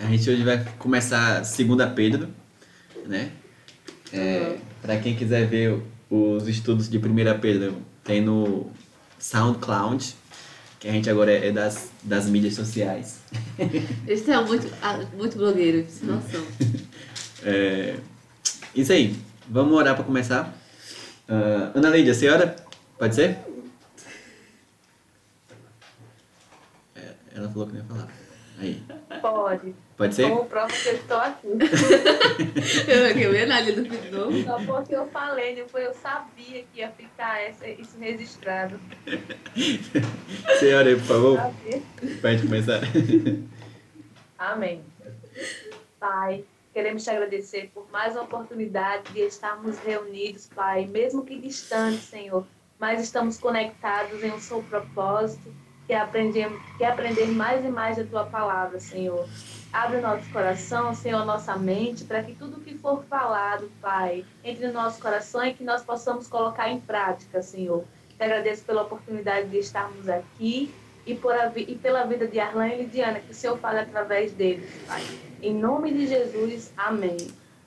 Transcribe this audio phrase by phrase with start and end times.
[0.00, 2.28] A gente hoje vai começar segunda Pedro,
[3.06, 3.32] né?
[4.12, 8.70] É, para quem quiser ver os estudos de primeira Pedro, tem no
[9.18, 10.14] SoundCloud,
[10.78, 13.20] que a gente agora é das, das mídias sociais.
[14.06, 16.44] Esse é muito, ah, muito blogueiro, sem noção.
[17.42, 17.94] É,
[18.74, 19.14] isso aí.
[19.48, 20.52] Vamos orar para começar.
[21.28, 22.56] Uh, Ana Lídia, a senhora?
[22.98, 23.38] Pode ser?
[26.96, 28.08] É, ela falou que não ia falar.
[28.58, 28.82] Aí.
[29.20, 29.74] Pode.
[29.96, 30.28] Pode ser?
[30.28, 31.48] Como prova que eu estou aqui.
[32.88, 34.42] eu que eu Ana Lídia de novo.
[34.42, 38.78] Só porque eu falei, depois eu sabia que ia ficar essa, isso registrado.
[40.58, 41.38] Senhora, por favor.
[42.20, 42.80] Para a gente começar.
[44.38, 44.82] Amém.
[45.98, 46.44] Pai,
[46.74, 52.46] queremos te agradecer por mais uma oportunidade de estarmos reunidos, Pai, mesmo que distantes, Senhor,
[52.78, 55.50] mas estamos conectados em um só propósito
[55.86, 59.28] que aprender, que aprender mais e mais da tua palavra, Senhor.
[59.72, 64.66] Abre o nosso coração, Senhor, nossa mente, para que tudo que for falado, Pai, entre
[64.66, 67.84] no nosso coração e que nós possamos colocar em prática, Senhor.
[68.16, 70.74] Te agradeço pela oportunidade de estarmos aqui
[71.06, 74.32] e, por a, e pela vida de Arlan e Lidiana, que o Senhor fale através
[74.32, 75.02] deles, Pai.
[75.42, 77.16] Em nome de Jesus, amém.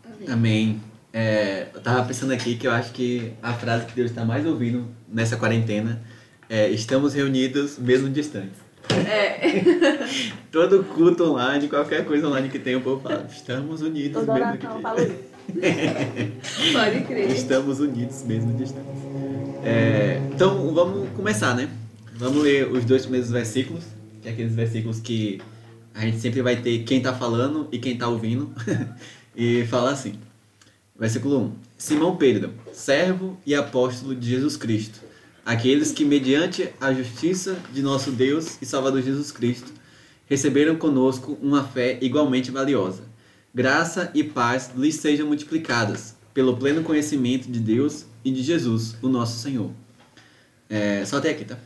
[0.03, 0.29] Amém.
[0.29, 0.83] amém.
[1.13, 4.45] É, eu estava pensando aqui que eu acho que a frase que Deus está mais
[4.45, 6.01] ouvindo nessa quarentena
[6.49, 8.57] é, estamos reunidos mesmo distantes.
[8.89, 9.63] É.
[10.51, 14.81] Todo culto online, qualquer coisa online que tenha, o povo fala, estamos unidos Toda mesmo
[14.81, 15.29] fala isso.
[16.73, 17.29] Pode crer.
[17.29, 18.89] Estamos unidos mesmo distantes.
[19.63, 21.69] É, então, vamos começar, né?
[22.15, 23.83] Vamos ler os dois primeiros versículos,
[24.21, 25.39] que é aqueles versículos que
[25.93, 28.51] a gente sempre vai ter quem está falando e quem está ouvindo.
[29.35, 30.15] e fala assim,
[30.97, 31.51] versículo 1.
[31.77, 35.09] Simão Pedro, servo e apóstolo de Jesus Cristo
[35.45, 39.71] aqueles que, mediante a justiça de nosso Deus e Salvador Jesus Cristo,
[40.25, 43.03] receberam conosco uma fé igualmente valiosa.
[43.53, 49.09] Graça e paz lhes sejam multiplicadas, pelo pleno conhecimento de Deus e de Jesus, o
[49.09, 49.71] nosso Senhor.
[50.69, 51.57] É, só até aqui, tá?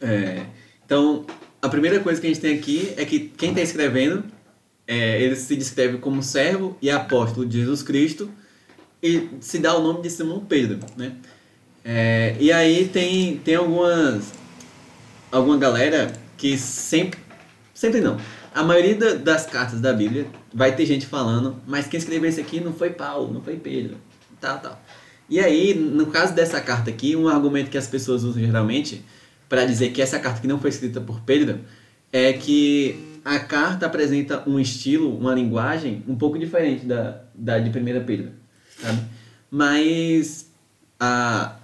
[0.00, 0.44] É,
[0.84, 1.24] então,
[1.62, 4.24] a primeira coisa que a gente tem aqui é que quem está escrevendo,
[4.86, 8.30] é, ele se descreve como servo e apóstolo de Jesus Cristo
[9.02, 11.16] e se dá o nome de Simão Pedro, né?
[11.84, 14.32] É, e aí tem, tem algumas.
[15.30, 17.20] Alguma galera que sempre.
[17.74, 18.18] Sempre não.
[18.54, 22.40] A maioria da, das cartas da Bíblia vai ter gente falando, mas quem escreveu isso
[22.40, 23.96] aqui não foi Paulo, não foi Pedro,
[24.40, 24.80] tal, tal.
[25.28, 29.04] E aí, no caso dessa carta aqui, um argumento que as pessoas usam geralmente
[29.48, 31.60] para dizer que essa carta que não foi escrita por Pedro
[32.12, 37.70] é que a carta apresenta um estilo, uma linguagem um pouco diferente da, da de
[37.70, 38.32] 1 Pedro,
[38.80, 39.00] sabe?
[39.50, 40.50] Mas
[41.00, 41.56] a,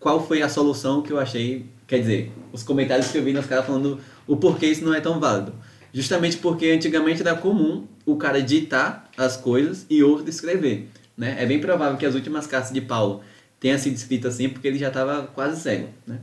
[0.00, 3.46] qual foi a solução que eu achei, quer dizer, os comentários que eu vi nos
[3.46, 5.52] caras falando o porquê isso não é tão válido.
[5.92, 10.88] Justamente porque antigamente era comum o cara ditar as coisas e outro escrever.
[11.16, 11.36] Né?
[11.38, 13.20] É bem provável que as últimas cartas de Paulo
[13.58, 15.88] tenham sido escritas assim porque ele já estava quase cego.
[16.06, 16.18] Né?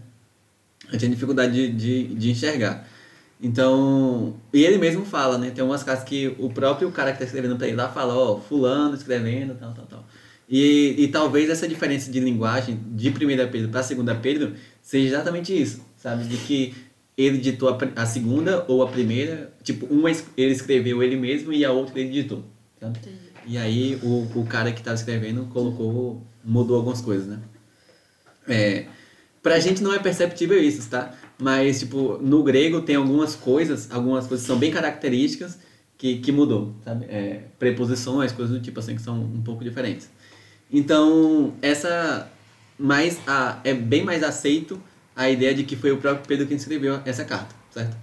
[0.90, 2.88] Ele tinha dificuldade de, de, de enxergar.
[3.40, 5.52] Então, e ele mesmo fala, né?
[5.52, 8.34] Tem umas cartas que o próprio cara que está escrevendo para ele lá fala, ó,
[8.34, 10.06] oh, fulano escrevendo, tal, tal, tal.
[10.50, 13.14] E, e talvez essa diferença de linguagem de 1
[13.52, 16.24] Pedro para 2 Pedro seja exatamente isso, sabe?
[16.24, 16.74] De que
[17.18, 21.66] ele ditou a, a, segunda ou a primeira, tipo, uma ele escreveu ele mesmo e
[21.66, 22.46] a outra ele ditou,
[22.80, 23.00] sabe?
[23.46, 27.40] E aí o, o cara que estava escrevendo colocou, mudou algumas coisas, né?
[28.48, 28.86] É,
[29.42, 31.14] pra gente não é perceptível isso, tá?
[31.38, 35.60] Mas, tipo, no grego tem algumas coisas, algumas coisas que são bem características
[35.98, 37.06] que, que mudou, sabe?
[37.06, 40.10] É, preposições, coisas do tipo assim, que são um pouco diferentes.
[40.72, 42.32] Então, essa
[42.78, 44.82] mais a, é bem mais aceito
[45.16, 47.98] a ideia de que foi o próprio Pedro quem escreveu essa carta, certo?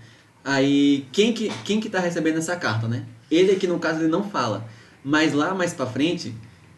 [0.45, 3.05] Aí, quem que, quem que tá recebendo essa carta, né?
[3.31, 4.69] Ele aqui, no caso, ele não fala.
[5.03, 6.35] Mas lá mais para frente,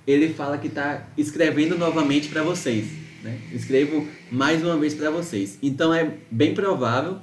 [0.07, 2.87] ele fala que está escrevendo novamente para vocês.
[3.23, 3.41] Né?
[3.53, 5.59] Escrevo mais uma vez para vocês.
[5.63, 7.19] Então, é bem provável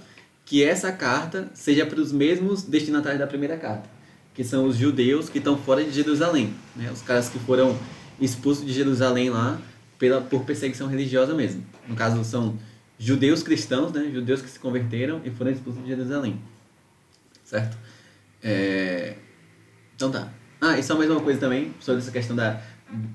[0.45, 3.89] que essa carta seja para os mesmos destinatários da primeira carta,
[4.33, 6.53] que são os judeus que estão fora de Jerusalém.
[6.75, 6.89] Né?
[6.91, 7.77] Os caras que foram
[8.19, 9.59] expulso de Jerusalém lá
[9.97, 11.63] pela, por perseguição religiosa mesmo.
[11.87, 12.57] No caso, são
[12.97, 14.09] judeus cristãos, né?
[14.13, 16.39] Judeus que se converteram e foram expulsos de Jerusalém.
[17.43, 17.77] Certo?
[18.41, 19.15] É...
[19.95, 20.31] Então tá.
[20.59, 22.61] Ah, e só mais uma coisa também sobre essa questão da,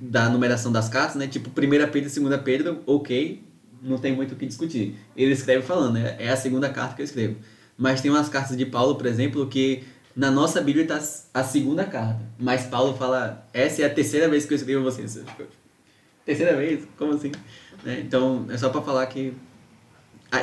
[0.00, 1.26] da numeração das cartas, né?
[1.26, 1.52] Tipo, 1
[1.90, 3.42] Pedro e 2 Pedro, ok,
[3.82, 4.96] não tem muito o que discutir.
[5.16, 6.16] Ele escreve falando, né?
[6.18, 7.36] É a segunda carta que eu escrevo.
[7.76, 9.84] Mas tem umas cartas de Paulo, por exemplo, que
[10.18, 11.00] na nossa Bíblia está
[11.32, 15.16] a segunda carta, mas Paulo fala, essa é a terceira vez que eu escrevo vocês.
[16.24, 16.88] Terceira vez?
[16.96, 17.30] Como assim?
[17.84, 18.00] Né?
[18.00, 19.32] Então, é só para falar que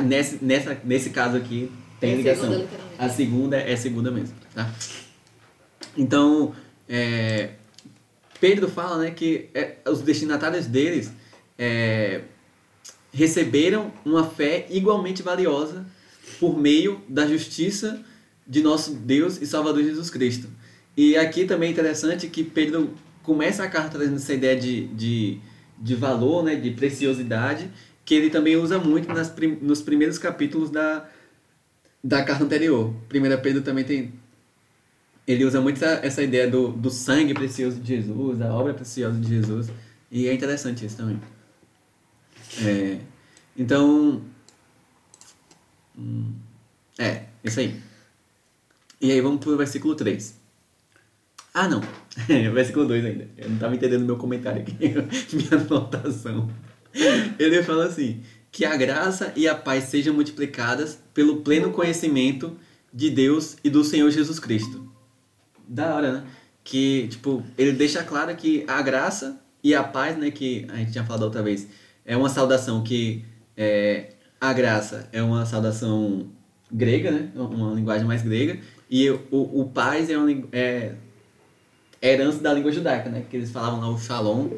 [0.02, 1.70] nesse, nessa, nesse caso aqui
[2.00, 2.66] tem é ligação.
[2.98, 4.74] a segunda é segunda mesmo, tá?
[5.98, 6.56] Então,
[6.88, 7.56] é,
[8.40, 11.12] Pedro fala né, que é, os destinatários deles
[11.60, 12.22] é,
[13.12, 15.86] receberam uma fé igualmente valiosa
[16.40, 18.02] por meio da justiça
[18.48, 20.48] de nosso Deus e Salvador Jesus Cristo.
[20.96, 22.94] E aqui também é interessante que Pedro
[23.24, 25.40] começa a carta trazendo essa ideia de, de,
[25.78, 27.70] de valor, né, de preciosidade,
[28.06, 31.10] que ele também usa muito nas, nos primeiros capítulos da,
[32.04, 32.94] da carta anterior.
[33.14, 34.14] 1 Pedro também tem.
[35.28, 39.20] Ele usa muito essa, essa ideia do, do sangue precioso de Jesus, da obra preciosa
[39.20, 39.70] de Jesus.
[40.12, 41.20] E é interessante isso também.
[42.64, 43.00] É,
[43.58, 44.22] então.
[45.98, 46.32] Hum,
[47.00, 47.82] é, isso aí.
[49.00, 50.40] E aí vamos pro versículo 3.
[51.54, 51.82] Ah, não.
[52.54, 53.30] versículo 2 ainda.
[53.38, 54.76] Eu não estava entendendo meu comentário aqui,
[55.34, 56.50] minha anotação.
[57.40, 58.22] Ele fala assim:
[58.52, 62.58] que a graça e a paz sejam multiplicadas pelo pleno conhecimento
[62.94, 64.90] de Deus e do Senhor Jesus Cristo.
[65.68, 66.24] Da hora, né?
[66.64, 70.94] Que, tipo, ele deixa claro que a graça e a paz, né, que a gente
[70.94, 71.68] tinha falado outra vez,
[72.06, 73.26] é uma saudação que
[73.58, 76.30] é, a graça é uma saudação
[76.72, 77.32] grega, né?
[77.36, 78.60] Uma linguagem mais grega,
[78.90, 80.94] e o, o paz é uma é,
[82.02, 83.26] é herança da língua judaica, né?
[83.30, 84.50] Que eles falavam lá o shalom,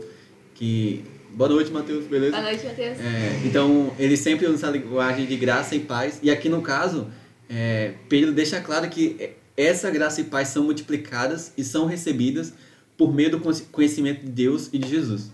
[0.53, 1.03] que
[1.37, 2.31] Boa noite, Matheus, beleza?
[2.31, 2.99] Boa noite, Matheus.
[2.99, 6.19] É, então, ele sempre usa essa linguagem de graça e paz.
[6.23, 7.11] E aqui no caso,
[7.47, 12.53] é, Pedro deixa claro que essa graça e paz são multiplicadas e são recebidas
[12.97, 13.39] por meio do
[13.71, 15.31] conhecimento de Deus e de Jesus.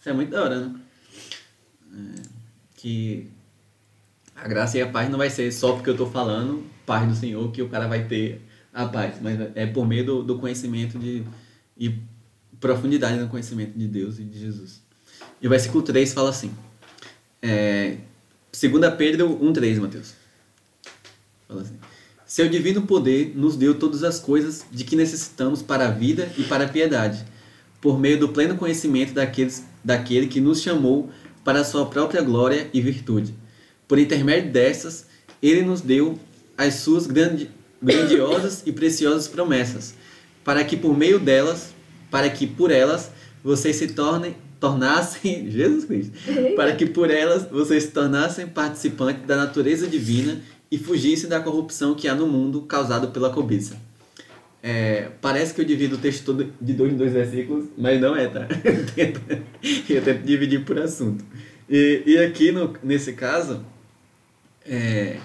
[0.00, 0.74] Isso é muito da hora, né?
[1.92, 2.22] É,
[2.76, 3.28] que
[4.36, 7.14] a graça e a paz não vai ser só porque eu estou falando, paz do
[7.14, 8.42] Senhor, que o cara vai ter
[8.72, 11.24] a paz, mas é por meio do, do conhecimento de,
[11.78, 11.94] e
[12.60, 14.82] profundidade no conhecimento de Deus e de Jesus.
[15.40, 16.52] E o versículo 3 fala assim.
[17.40, 17.96] É,
[18.52, 20.14] 2 Pedro 1,3, Mateus.
[21.48, 21.76] Fala assim.
[22.26, 26.42] Seu divino poder nos deu todas as coisas de que necessitamos para a vida e
[26.42, 27.24] para a piedade,
[27.80, 31.08] por meio do pleno conhecimento daqueles, daquele que nos chamou
[31.44, 33.32] para a sua própria glória e virtude.
[33.88, 35.06] Por intermédio dessas,
[35.42, 36.18] ele nos deu
[36.56, 37.50] as suas grandi,
[37.82, 39.94] grandiosas e preciosas promessas,
[40.44, 41.74] para que por meio delas,
[42.10, 43.10] para que por elas
[43.42, 46.12] vocês se tornem tornassem, Jesus Cristo,
[46.56, 50.40] para que por elas vocês se tornassem participantes da natureza divina
[50.70, 53.76] e fugissem da corrupção que há no mundo causado pela cobiça.
[54.62, 58.16] É, parece que eu divido o texto todo de dois em dois versículos, mas não
[58.16, 58.48] é, tá?
[59.88, 61.24] eu tento dividir por assunto.
[61.70, 63.64] E, e aqui, no, nesse caso,
[64.68, 65.18] é,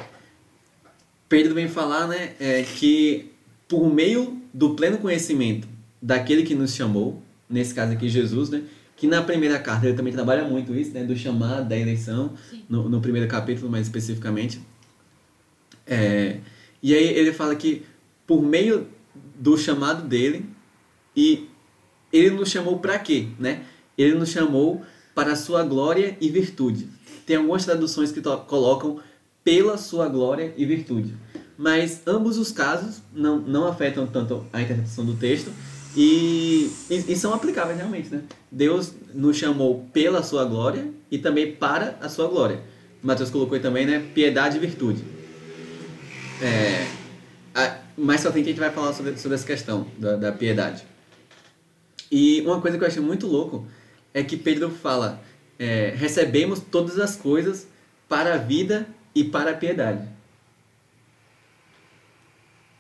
[1.27, 3.31] Pedro vem falar né, é, que
[3.67, 5.67] por meio do pleno conhecimento
[6.01, 8.63] daquele que nos chamou, nesse caso aqui Jesus, né,
[8.95, 12.33] que na primeira carta ele também trabalha muito isso, né, do chamado, da eleição,
[12.69, 14.61] no, no, primeiro capítulo mais especificamente.
[15.87, 16.37] É,
[16.83, 17.83] e aí ele fala que
[18.27, 18.87] por meio
[19.35, 20.45] do chamado dele,
[21.15, 21.49] e
[22.11, 23.27] ele nos chamou para quê?
[23.39, 23.63] Né?
[23.97, 24.83] Ele nos chamou
[25.15, 26.87] para a sua glória e virtude.
[27.25, 28.99] Tem algumas traduções que colocam
[29.43, 31.15] pela sua glória e virtude.
[31.57, 35.51] Mas ambos os casos não, não afetam tanto a interpretação do texto,
[35.95, 38.23] e, e, e, são aplicáveis realmente, né?
[38.49, 42.61] Deus nos chamou pela sua glória e também para a sua glória.
[43.03, 43.99] Mateus colocou também, né?
[44.13, 45.03] Piedade e virtude.
[46.41, 46.87] É,
[47.53, 50.83] a, mais pra frente a gente vai falar sobre, sobre essa questão da, da piedade.
[52.09, 53.67] E uma coisa que eu achei muito louco
[54.13, 55.21] é que Pedro fala:
[55.59, 57.67] é, recebemos todas as coisas
[58.07, 60.07] para a vida e para a piedade.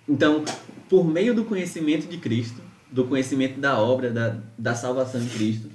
[0.07, 0.43] Então,
[0.89, 2.61] por meio do conhecimento de Cristo,
[2.91, 5.69] do conhecimento da obra, da, da salvação em Cristo,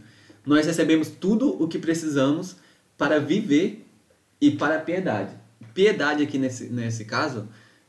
[0.44, 2.56] nós recebemos tudo o que precisamos
[2.98, 3.86] para viver
[4.40, 5.34] e para a piedade.
[5.72, 7.48] Piedade aqui nesse, nesse caso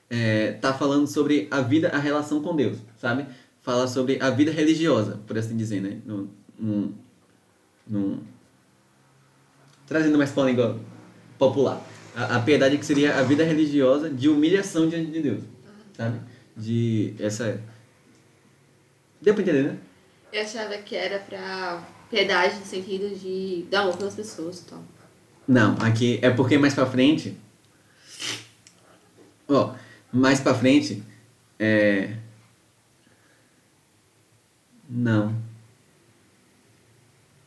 [0.10, 3.26] está é, tá falando sobre a vida, a relação com Deus, sabe?
[3.62, 6.00] Fala sobre a vida religiosa, por assim dizer, né?
[6.06, 6.96] No, no,
[7.86, 8.24] no...
[9.86, 10.80] Trazendo mais língua
[11.38, 11.82] popular.
[12.18, 15.44] A, a piedade que seria a vida religiosa de humilhação diante de Deus,
[15.96, 16.20] sabe?
[16.58, 17.62] De essa
[19.22, 19.78] Deu pra entender, né?
[20.32, 24.84] Eu achava que era pra piedade no sentido de dar amor pelas pessoas e tal.
[25.48, 27.36] Não, aqui é porque mais pra frente.
[29.48, 29.74] Ó,
[30.12, 31.04] mais pra frente.
[31.58, 32.16] É.
[34.90, 35.36] Não.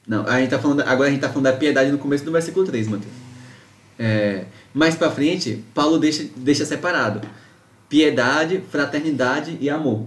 [0.07, 2.33] Não, a gente tá falando, agora a gente tá falando da piedade no começo do
[2.33, 3.13] versículo 3, Mateus.
[3.99, 7.21] É, mais pra frente, Paulo deixa, deixa separado:
[7.89, 10.07] piedade, fraternidade e amor.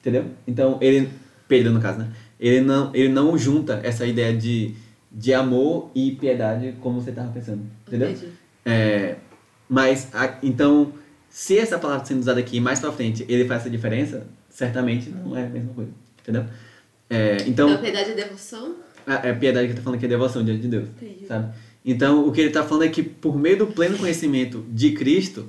[0.00, 0.26] Entendeu?
[0.46, 1.08] Então, ele,
[1.48, 2.08] Pedro no caso, né?
[2.38, 4.74] Ele não, ele não junta essa ideia de,
[5.10, 7.62] de amor e piedade como você estava pensando.
[7.86, 8.14] Entendeu?
[8.64, 9.16] É,
[9.68, 10.92] mas, a, então,
[11.30, 15.36] se essa palavra sendo usada aqui mais pra frente, ele faz essa diferença, certamente não
[15.36, 15.90] é a mesma coisa.
[16.20, 16.44] Entendeu?
[17.08, 18.74] É, então, Então, piedade e devoção.
[19.06, 20.88] a, a piedade que tá falando aqui é devoção diante de Deus.
[21.00, 21.26] Entendi.
[21.26, 21.54] Sabe?
[21.84, 25.48] Então, o que ele está falando é que por meio do pleno conhecimento de Cristo,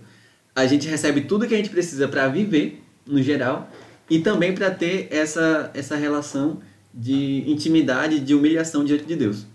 [0.56, 3.70] a gente recebe tudo que a gente precisa para viver, no geral,
[4.10, 6.62] e também para ter essa, essa relação
[6.94, 9.46] de intimidade, de humilhação diante de Deus.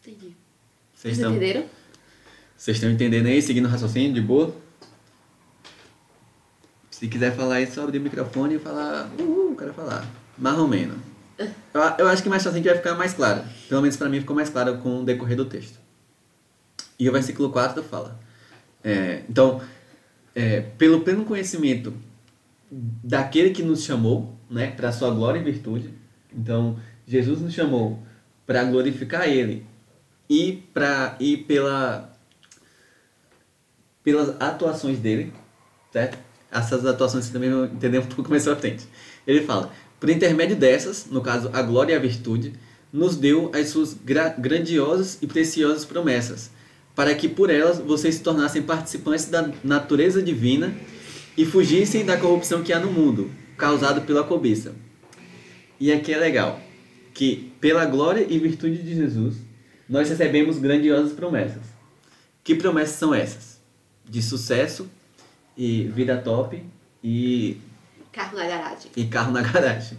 [0.00, 0.34] Entendi.
[0.94, 1.64] Vocês estão, entenderam?
[2.56, 4.54] vocês estão entendendo aí, seguindo o raciocínio de boa?
[6.90, 10.08] Se quiser falar aí, só abrir o microfone e falar, uhul, quero falar.
[10.38, 10.96] Mais ou menos.
[11.38, 13.42] Eu, eu acho que mais fácil vai ficar mais claro.
[13.68, 15.78] Pelo menos para mim ficou mais claro com o decorrer do texto.
[16.98, 18.18] E o versículo 4 fala.
[18.82, 19.60] é, então,
[20.34, 21.92] é, pelo pleno conhecimento
[22.70, 25.92] daquele que nos chamou, né, para sua glória e virtude.
[26.34, 28.02] Então, Jesus nos chamou
[28.46, 29.66] para glorificar Ele
[30.28, 32.12] e para e pela
[34.02, 35.32] pelas atuações dele,
[35.92, 36.18] certo?
[36.50, 38.86] Essas atuações também vão entender um pouco mais pra frente.
[39.26, 42.52] Ele fala: por intermédio dessas, no caso a glória e a virtude,
[42.92, 46.50] nos deu as suas gra grandiosas e preciosas promessas,
[46.94, 50.74] para que por elas vocês se tornassem participantes da natureza divina
[51.36, 54.74] e fugissem da corrupção que há no mundo, causado pela cobiça.
[55.78, 56.60] E aqui é legal,
[57.12, 59.36] que pela glória e virtude de Jesus,
[59.88, 61.62] nós recebemos grandiosas promessas.
[62.42, 63.60] Que promessas são essas?
[64.08, 64.88] De sucesso
[65.56, 66.62] e vida top
[67.02, 67.58] e
[68.16, 68.90] Carro na garagem.
[68.96, 69.98] e carro na garagem.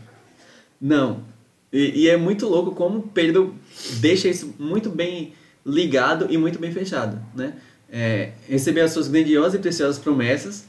[0.82, 1.24] Não.
[1.72, 3.56] E, e é muito louco como Pedro
[4.00, 7.54] deixa isso muito bem ligado e muito bem fechado, né?
[7.88, 10.66] É, receber as suas grandiosas e preciosas promessas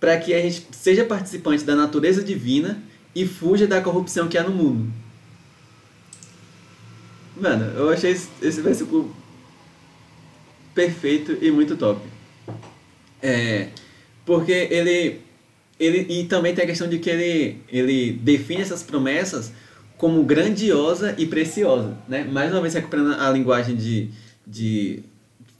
[0.00, 2.82] para que a gente seja participante da natureza divina
[3.14, 4.92] e fuja da corrupção que há no mundo.
[7.36, 9.14] Mano, eu achei esse, esse versículo
[10.74, 12.00] perfeito e muito top.
[13.22, 13.68] É,
[14.26, 15.20] porque ele,
[15.84, 16.06] ele.
[16.08, 19.52] E também tem a questão de que ele, ele define essas promessas
[19.96, 21.96] como grandiosa e preciosa.
[22.08, 22.24] Né?
[22.24, 24.10] Mais uma vez recuperando a linguagem de,
[24.46, 25.02] de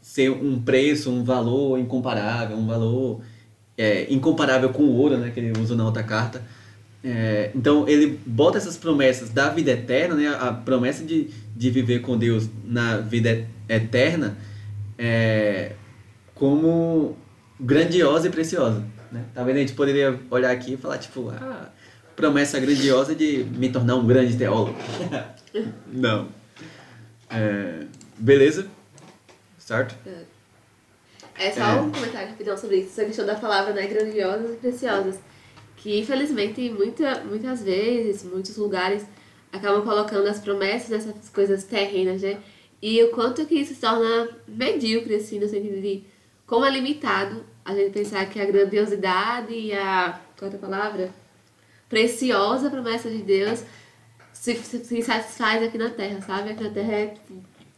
[0.01, 3.21] ser um preço, um valor incomparável, um valor
[3.79, 6.43] é, incomparável com o ouro, né, que ele usa na outra carta.
[7.05, 12.01] É, então ele bota essas promessas da vida eterna, né, a promessa de, de viver
[12.01, 14.37] com Deus na vida eterna,
[14.99, 15.73] é,
[16.35, 17.17] como
[17.59, 18.85] grandiosa e preciosa.
[19.13, 19.25] Né?
[19.35, 21.69] Talvez a gente poderia olhar aqui e falar, tipo, ah,
[22.17, 24.77] promessa grandiosa de me tornar um grande teólogo.
[25.87, 26.29] Não.
[27.31, 27.85] É,
[28.17, 28.67] beleza?
[29.59, 29.95] Certo?
[31.39, 31.81] É só É.
[31.81, 35.19] um comentário rapidão sobre isso, essa questão da palavra, né, grandiosas e preciosas.
[35.77, 39.05] Que infelizmente muita, muitas vezes, muitos lugares
[39.53, 42.39] acabam colocando as promessas nessas coisas terrenas, né?
[42.81, 46.05] E o quanto que isso se torna medíocre, assim, no sentido de
[46.47, 50.21] como é limitado a gente pensar que a grandiosidade e a.
[50.39, 51.11] Qual é a palavra?
[51.89, 53.65] Preciosa promessa de Deus
[54.33, 56.51] se, se, se satisfaz aqui na Terra, sabe?
[56.51, 57.15] Aqui na Terra é,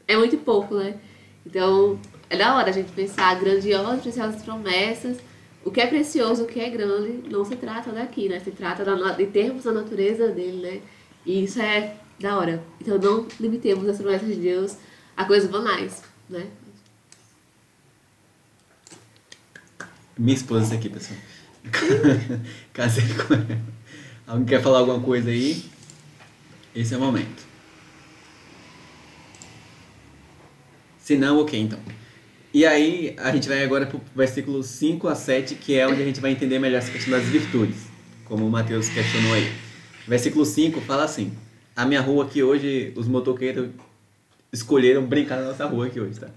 [0.09, 0.97] é muito pouco, né?
[1.45, 1.99] Então,
[2.31, 5.19] é da hora a gente pensar grandiosas, preciosas promessas.
[5.63, 8.41] O que é precioso, o que é grande, não se trata daqui, né?
[8.41, 10.81] Se trata da, de termos a natureza dele, né?
[11.27, 12.63] E isso é da hora.
[12.81, 14.79] Então, não limitemos as promessas de Deus
[15.15, 16.47] a coisas banais, né?
[20.17, 21.19] Minha esposa isso aqui, pessoal.
[22.73, 23.61] Casei com ela.
[24.27, 25.65] Alguém quer falar alguma coisa aí?
[26.75, 27.45] Esse é o momento.
[30.99, 31.79] Se não, ok, então.
[32.53, 36.05] E aí, a gente vai agora pro versículo 5 a 7, que é onde a
[36.05, 37.87] gente vai entender melhor essa questão das virtudes,
[38.25, 39.53] como o Mateus questionou aí.
[40.07, 41.33] Versículo 5 fala assim:
[41.75, 43.71] A minha rua aqui hoje, os motoqueiros
[44.53, 46.29] escolheram brincar na nossa rua aqui hoje, tá?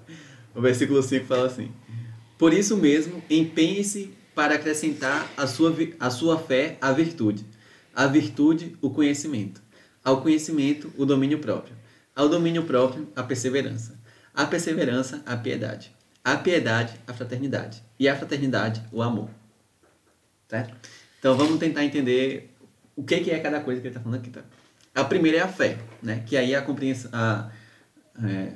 [0.55, 1.71] O versículo 5 fala assim:
[2.37, 7.43] Por isso mesmo, empenhe-se para acrescentar a sua, a sua fé à virtude,
[7.95, 9.61] à virtude, o conhecimento,
[10.03, 11.75] ao conhecimento, o domínio próprio,
[12.15, 13.99] ao domínio próprio, a perseverança,
[14.35, 15.91] à perseverança, a piedade,
[16.23, 19.29] à piedade, a fraternidade, e à fraternidade, o amor.
[20.47, 20.75] Certo?
[21.17, 22.53] Então vamos tentar entender
[22.95, 24.29] o que que é cada coisa que ele está falando aqui.
[24.29, 24.43] Tá?
[24.93, 26.23] A primeira é a fé, né?
[26.25, 27.49] que aí é a compreensão, a,
[28.23, 28.53] é,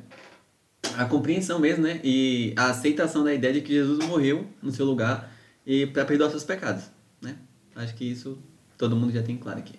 [0.98, 2.00] a compreensão mesmo, né?
[2.04, 5.32] E a aceitação da ideia de que Jesus morreu no seu lugar
[5.66, 6.84] e para perdoar seus pecados,
[7.22, 7.36] né?
[7.76, 8.38] Acho que isso
[8.78, 9.76] todo mundo já tem claro aqui.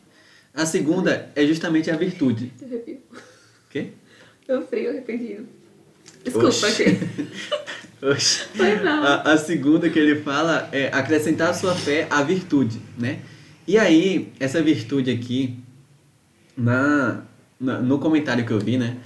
[0.54, 2.52] A segunda é justamente a virtude.
[3.70, 3.88] Quê?
[4.46, 5.46] Eu frio, arrependido.
[6.24, 6.84] Desculpa, Oxi.
[8.02, 8.44] Oxi.
[8.54, 9.02] Foi mal.
[9.02, 13.20] A, a segunda que ele fala é acrescentar a sua fé à virtude, né?
[13.66, 15.56] E aí, essa virtude aqui,
[16.56, 17.22] na,
[17.58, 18.98] na- no comentário que eu vi, né?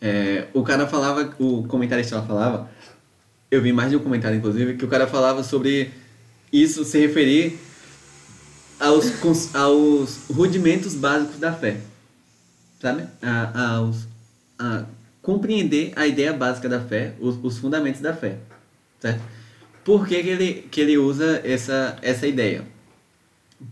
[0.00, 2.70] É, o cara falava, o comentarista lá falava,
[3.50, 5.90] eu vi mais de um comentário inclusive, que o cara falava sobre
[6.52, 7.58] isso se referir
[8.78, 11.78] aos, aos rudimentos básicos da fé.
[12.80, 13.06] Sabe?
[13.20, 14.08] A, aos,
[14.58, 14.84] a
[15.20, 18.38] compreender a ideia básica da fé, os, os fundamentos da fé.
[18.98, 19.20] Certo?
[19.84, 22.64] Por que, que, ele, que ele usa essa, essa ideia?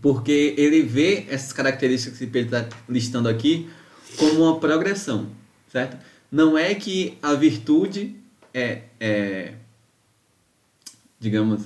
[0.01, 3.69] Porque ele vê essas características que ele está listando aqui
[4.17, 5.27] como uma progressão,
[5.71, 5.97] certo?
[6.31, 8.15] Não é que a virtude
[8.53, 9.53] é, é
[11.19, 11.65] digamos,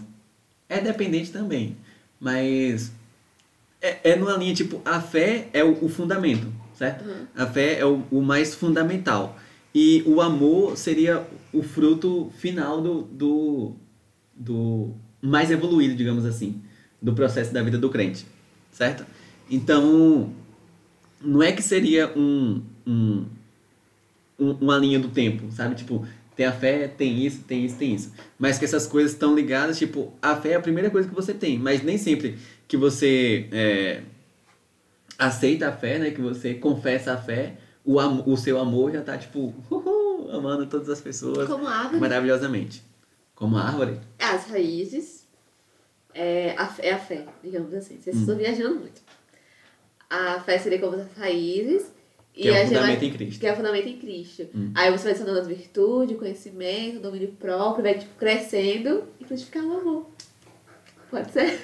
[0.68, 1.78] é dependente também,
[2.20, 2.92] mas
[3.82, 7.06] é, é numa linha tipo, a fé é o, o fundamento, certo?
[7.06, 7.28] Uhum.
[7.36, 9.38] A fé é o, o mais fundamental.
[9.76, 13.76] E o amor seria o fruto final do, do,
[14.36, 16.62] do mais evoluído, digamos assim,
[17.02, 18.26] do processo da vida do crente,
[18.72, 19.06] certo?
[19.50, 20.32] Então,
[21.20, 23.26] não é que seria um, um, um-
[24.40, 25.76] uma linha do tempo, sabe?
[25.76, 28.12] Tipo, tem a fé, tem isso, tem isso, tem isso.
[28.40, 31.34] Mas que essas coisas estão ligadas, tipo, a fé é a primeira coisa que você
[31.34, 32.38] tem, mas nem sempre
[32.68, 34.02] que você é,
[35.18, 36.12] aceita a fé, né?
[36.12, 37.54] Que você confessa a fé,
[37.86, 42.00] o, am o seu amor já tá, tipo, uhul, amando todas as pessoas Como árvore,
[42.00, 42.84] maravilhosamente.
[43.36, 44.00] Como árvore.
[44.20, 45.28] as raízes
[46.14, 47.98] é a, é a fé, digamos assim.
[48.00, 48.20] Vocês Hum.
[48.22, 49.02] estão viajando muito.
[50.10, 51.92] A fé seria como as raízes.
[52.34, 53.40] Que é o fundamento em Cristo.
[53.40, 54.48] Que é o fundamento em Cristo.
[54.56, 54.72] Hum.
[54.74, 59.80] Aí você vai adicionando as virtudes, conhecimento, domínio próprio, vai tipo, crescendo e frutificar o
[59.80, 60.10] amor.
[61.12, 61.60] Pode ser?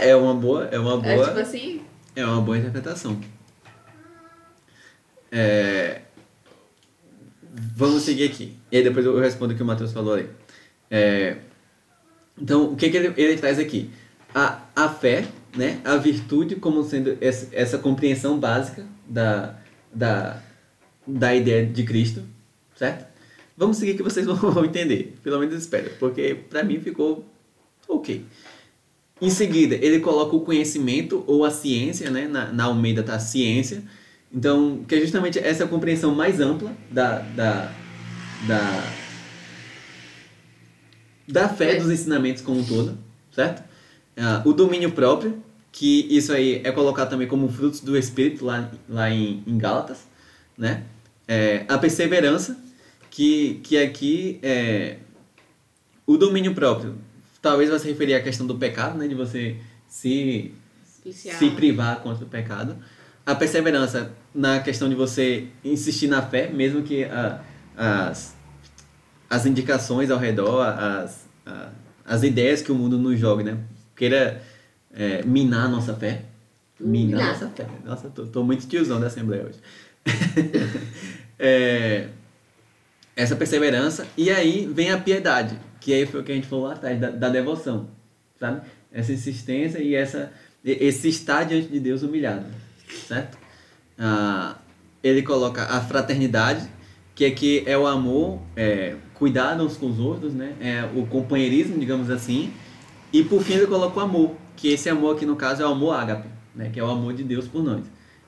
[0.00, 1.28] É uma boa, é uma É boa.
[1.28, 1.82] tipo assim,
[2.14, 3.20] É uma boa interpretação.
[5.30, 6.00] É,
[7.74, 8.54] Vamos seguir aqui.
[8.70, 10.28] E aí depois eu respondo o que o Matheus falou aí.
[10.90, 11.38] É,
[12.38, 13.90] Então, o que, que ele, ele traz aqui?
[14.34, 15.80] A, a fé, né?
[15.84, 19.56] a virtude como sendo essa, essa compreensão básica da,
[19.92, 20.42] da,
[21.06, 22.22] da ideia de Cristo,
[22.76, 23.06] certo?
[23.56, 25.16] Vamos seguir que vocês vão entender.
[25.22, 27.24] Pelo menos espero, porque pra mim ficou
[27.88, 28.24] ok.
[29.20, 32.28] Em seguida, ele coloca o conhecimento ou a ciência, né?
[32.28, 33.82] Na, na Almeida tá a ciência.
[34.30, 37.72] Então, que é justamente essa compreensão mais ampla da, da,
[38.46, 38.92] da,
[41.26, 41.80] da fé É.
[41.80, 42.98] dos ensinamentos como um todo,
[43.32, 43.64] certo?
[44.16, 45.42] Ah, o domínio próprio,
[45.78, 50.06] que isso aí é colocado também como frutos do Espírito lá, lá em, em Gálatas,
[50.56, 50.84] né?
[51.28, 52.56] É, a perseverança,
[53.10, 54.96] que, que aqui é
[56.06, 56.96] o domínio próprio.
[57.42, 59.06] Talvez vai se referir à questão do pecado, né?
[59.06, 60.54] De você se
[61.38, 62.78] se privar contra o pecado.
[63.26, 67.42] A perseverança na questão de você insistir na fé, mesmo que a-
[67.76, 68.34] as,
[69.28, 71.68] as indicações ao redor, as, a-
[72.04, 73.58] as ideias que o mundo nos joga, né?
[73.94, 74.42] Queira
[74.96, 76.24] é, minar a nossa fé.
[76.80, 77.40] Minar a Minar.
[77.40, 77.66] nossa fé.
[77.84, 79.58] Nossa, tô, tô muito tiozão da Assembleia hoje.
[81.38, 82.08] É,
[83.14, 84.06] essa perseverança.
[84.16, 86.98] E aí vem a piedade, que aí foi o que a gente falou lá atrás,
[86.98, 87.88] da, da devoção,
[88.40, 88.62] sabe?
[88.90, 90.32] Essa insistência e essa,
[90.64, 92.46] esse estar diante de Deus humilhado,
[93.06, 93.36] certo?
[93.98, 94.56] Ah,
[95.02, 96.66] ele coloca a fraternidade,
[97.14, 100.54] que aqui é o amor, é, cuidado uns com os outros, né?
[100.60, 102.52] É o companheirismo, digamos assim.
[103.12, 105.70] E por fim ele coloca o amor, que esse amor aqui no caso é o
[105.70, 106.70] amor ágape, né?
[106.70, 107.84] Que é o amor de Deus por nós.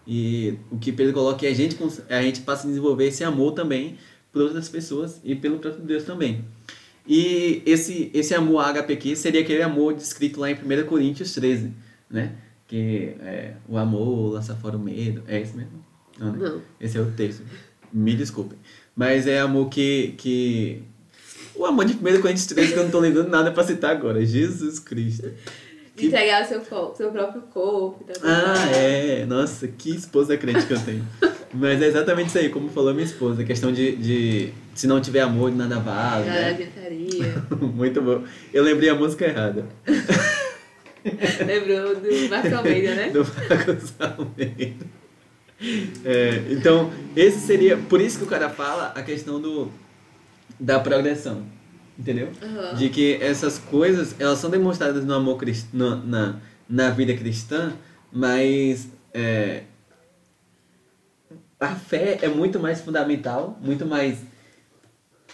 [0.07, 1.77] E o que Pedro coloca é a gente,
[2.09, 3.97] a gente passa a desenvolver esse amor também
[4.33, 6.45] por outras pessoas e pelo próprio Deus também.
[7.07, 11.73] E esse, esse amor ágape aqui seria aquele amor descrito lá em 1 Coríntios 13,
[12.11, 12.33] né?
[12.67, 15.23] Que é, o amor lança fora o medo.
[15.27, 15.85] É esse mesmo?
[16.19, 16.39] Não, né?
[16.39, 16.63] Não.
[16.81, 17.43] Esse é o texto.
[17.93, 18.59] Me desculpem.
[18.95, 20.15] Mas é amor que.
[20.19, 20.83] que...
[21.55, 24.25] O amor de 1 Coríntios 13 que eu não tô lembrando nada pra citar agora.
[24.25, 25.31] Jesus Cristo.
[25.99, 28.05] De entregar o seu, seu próprio corpo.
[28.05, 28.15] Tá.
[28.23, 29.25] Ah, é.
[29.27, 31.05] Nossa, que esposa crente que eu tenho.
[31.53, 33.43] Mas é exatamente isso aí, como falou minha esposa.
[33.43, 36.27] A questão de, de se não tiver amor, nada vale.
[36.27, 36.51] Da Né?
[36.51, 37.45] adiantaria.
[37.75, 38.23] Muito bom.
[38.53, 39.67] Eu lembrei a música errada.
[41.47, 43.11] Lembrou do Marcos Almeida, né?
[43.11, 44.87] Do Marcos Almeida.
[46.05, 47.77] É, então, esse seria.
[47.77, 49.71] Por isso que o cara fala a questão do,
[50.59, 51.43] da progressão.
[51.99, 52.31] Entendeu?
[52.43, 52.75] Aham.
[52.77, 56.37] De que essas coisas, elas são demonstradas no amor cristão, na,
[56.69, 57.73] na vida cristã,
[58.13, 59.65] mas é,
[61.59, 64.19] a fé é muito mais fundamental, muito mais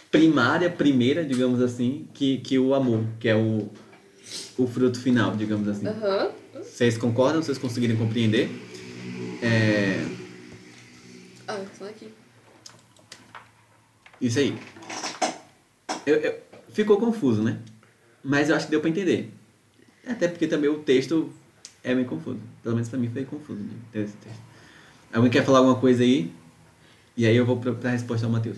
[0.09, 3.69] primária, primeira, digamos assim, que, que o amor, que é o,
[4.57, 5.85] o fruto final, digamos assim.
[5.87, 6.31] Aham.
[6.55, 7.43] Vocês concordam?
[7.43, 8.49] Vocês conseguirem compreender?
[9.41, 10.03] É,
[11.47, 12.07] Ah, só aqui.
[14.19, 14.57] isso aí.
[16.07, 16.39] Eu- eu-
[16.75, 17.57] ficou confuso, né?
[18.23, 19.31] Mas eu acho que deu pra entender.
[20.05, 21.31] Até porque também o texto
[21.83, 22.39] é meio confuso.
[22.61, 24.41] Pelo menos pra mim foi confuso ter esse texto.
[25.13, 26.31] Alguém quer falar alguma coisa aí?
[27.15, 28.57] E aí eu vou pra, pra resposta ao Matheus.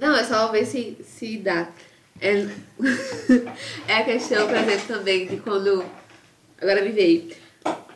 [0.00, 1.70] Não, é só ver se, se dá.
[2.20, 2.48] É,
[3.86, 5.84] é a questão, por exemplo, também de quando
[6.60, 7.30] agora me veio.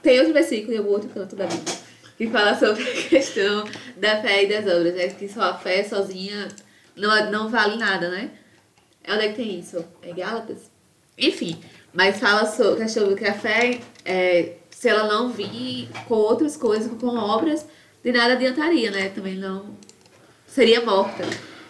[0.02, 1.78] Tem outro versículo em algum outro canto da Bíblia
[2.18, 3.64] que fala sobre a questão
[3.96, 5.08] da fé e das obras, né?
[5.08, 6.48] Que só a fé sozinha
[6.96, 8.30] não, não vale nada, né?
[9.08, 9.82] É onde é que tem isso?
[10.02, 10.70] É Gálatas?
[11.16, 11.58] Enfim,
[11.94, 16.58] mas fala sobre a questão que a fé, é, se ela não vir com outras
[16.58, 17.64] coisas, com obras,
[18.04, 19.08] de nada adiantaria, né?
[19.08, 19.64] Também não
[20.46, 21.24] seria morta.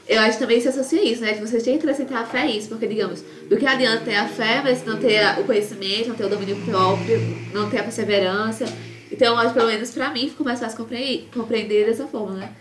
[0.09, 1.35] Eu acho que também se associa isso, né?
[1.35, 4.17] Que você tem que acrescentar a fé a isso, porque, digamos, do que adianta ter
[4.17, 7.21] a fé, mas não ter o conhecimento, não ter o domínio próprio,
[7.55, 8.65] não ter a perseverança.
[9.13, 10.85] Então, acho, pelo menos pra mim, ficou mais fácil
[11.33, 12.53] compreender dessa forma, né?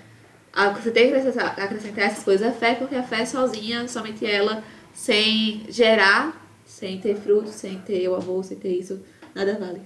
[0.82, 4.64] Você tem que acrescentar, acrescentar essas coisas à fé, porque a fé sozinha, somente ela,
[4.94, 9.00] sem gerar, sem ter fruto, sem ter o amor, sem ter isso,
[9.36, 9.82] nada vale.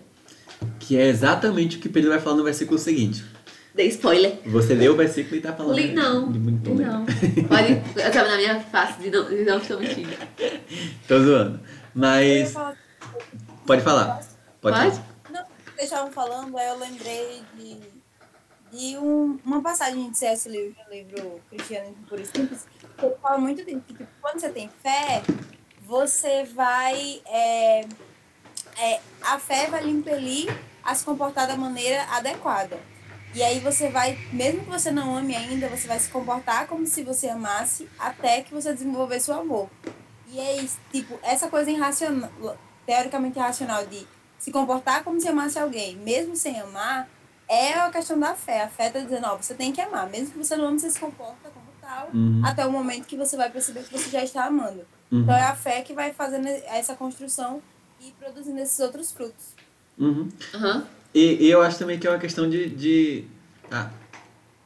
[0.80, 3.24] Que é exatamente o que Pedro vai falar no versículo seguinte.
[3.74, 4.38] Dei spoiler.
[4.46, 5.76] Você leu o versículo e tá falando.
[5.76, 6.32] Li, não.
[6.32, 6.86] De muito né?
[6.86, 7.06] Não.
[7.48, 8.14] Pode.
[8.14, 10.12] Sabe, na minha face de não, de não estou mentindo.
[11.08, 11.60] Tô zoando.
[11.96, 12.52] Mas.
[12.52, 12.78] falar-
[13.66, 14.20] Pode falar.
[14.62, 14.92] Pode, Pode?
[14.92, 15.06] falar.
[15.32, 15.44] Não,
[15.76, 17.78] vocês estavam falando, aí eu lembrei de,
[18.72, 20.48] de um- uma passagem de C.S.
[20.50, 22.66] Lewis no livro Cristianismo por Simples,
[22.98, 25.22] que fala muito disso, que tipo, quando você tem fé,
[25.82, 27.22] você vai.
[27.26, 27.86] é,
[28.78, 30.48] é, a fé vai lhe impelir
[30.84, 32.80] a se comportar da maneira adequada.
[33.34, 36.86] E aí você vai, mesmo que você não ame ainda, você vai se comportar como
[36.86, 39.70] se você amasse até que você desenvolvesse o amor.
[40.28, 42.30] E é isso, tipo, essa coisa irracional,
[42.86, 44.06] teoricamente irracional de
[44.38, 47.08] se comportar como se amasse alguém, mesmo sem amar,
[47.52, 48.64] é a questão da fé.
[48.64, 50.90] A fé tá dizendo, ó, você tem que amar, mesmo que você não ame, você
[50.90, 52.42] se comporta como tal, Uhum.
[52.46, 54.86] até o momento que você vai perceber que você já está amando.
[55.12, 55.22] Uhum.
[55.24, 57.62] Então é a fé que vai fazendo essa construção
[58.00, 59.54] e produzindo esses outros frutos.
[60.00, 60.30] Uhum.
[60.54, 60.88] Aham.
[61.14, 62.70] E, e eu acho também que é uma questão de.
[62.70, 63.26] de...
[63.70, 63.90] Ah.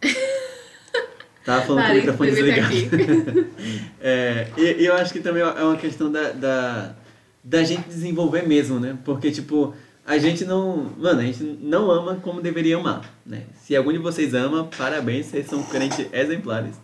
[1.43, 2.73] Tava falando com o microfone desligado.
[4.01, 6.95] é, e, e eu acho que também é uma questão da, da,
[7.43, 8.97] da gente desenvolver mesmo, né?
[9.05, 10.91] Porque, tipo, a gente não.
[10.97, 13.43] Mano, a gente não ama como deveria amar, né?
[13.63, 16.75] Se algum de vocês ama, parabéns, vocês são crentes exemplares.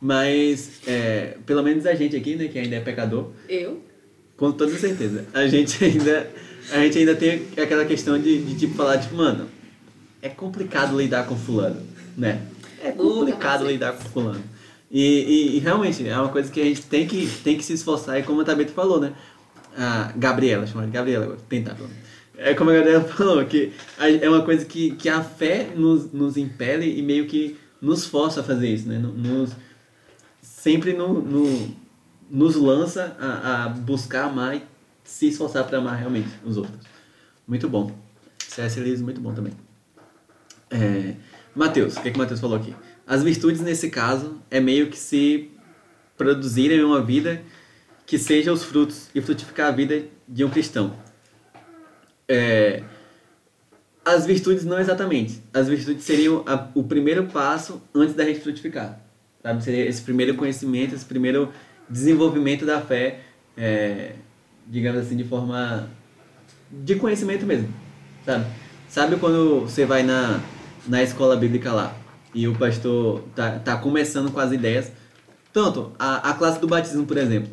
[0.00, 3.80] Mas, é, pelo menos a gente aqui, né, que ainda é pecador, Eu?
[4.36, 5.26] com toda certeza.
[5.32, 6.28] A gente ainda,
[6.72, 9.48] a gente ainda tem aquela questão de, de tipo falar, tipo, mano,
[10.20, 11.80] é complicado lidar com fulano,
[12.16, 12.40] né?
[12.82, 14.42] É complicado lidar com fulano.
[14.90, 17.74] E, e, e realmente é uma coisa que a gente tem que, tem que se
[17.74, 19.12] esforçar, e como a Tabeta falou, né?
[19.76, 22.11] A Gabriela, chama de Gabriela agora, tentar pelo menos.
[22.36, 26.36] É como a Gabriela falou, que é uma coisa que, que a fé nos, nos
[26.36, 28.98] impele e meio que nos força a fazer isso, né?
[28.98, 29.50] Nos,
[30.40, 31.76] sempre no, no-
[32.30, 34.62] nos lança a, a buscar amar e
[35.04, 36.78] se esforçar para amar realmente os outros.
[37.46, 37.92] Muito bom.
[38.48, 38.80] C.S.
[38.80, 39.52] Lewis, muito bom também.
[40.70, 41.14] É,
[41.54, 42.74] Mateus, o que, que o Mateus falou aqui?
[43.06, 45.50] As virtudes, nesse caso, é meio que se
[46.16, 47.42] produzirem uma vida
[48.06, 50.94] que seja os frutos e frutificar a vida de um cristão.
[52.32, 52.82] É,
[54.04, 55.42] as virtudes não exatamente.
[55.52, 58.98] As virtudes seriam a- o primeiro passo antes da gente frutificar.
[59.42, 59.62] Sabe?
[59.62, 61.52] Seria esse primeiro conhecimento, esse primeiro
[61.88, 63.20] desenvolvimento da fé,
[63.56, 64.12] é,
[64.66, 65.88] digamos assim, de forma
[66.70, 67.68] de conhecimento mesmo,
[68.24, 68.46] sabe?
[68.88, 70.40] Sabe quando você vai na,
[70.86, 71.94] na escola bíblica lá
[72.34, 74.90] e o pastor tá, tá começando com as ideias,
[75.52, 77.50] tanto a, a classe do batismo, por exemplo,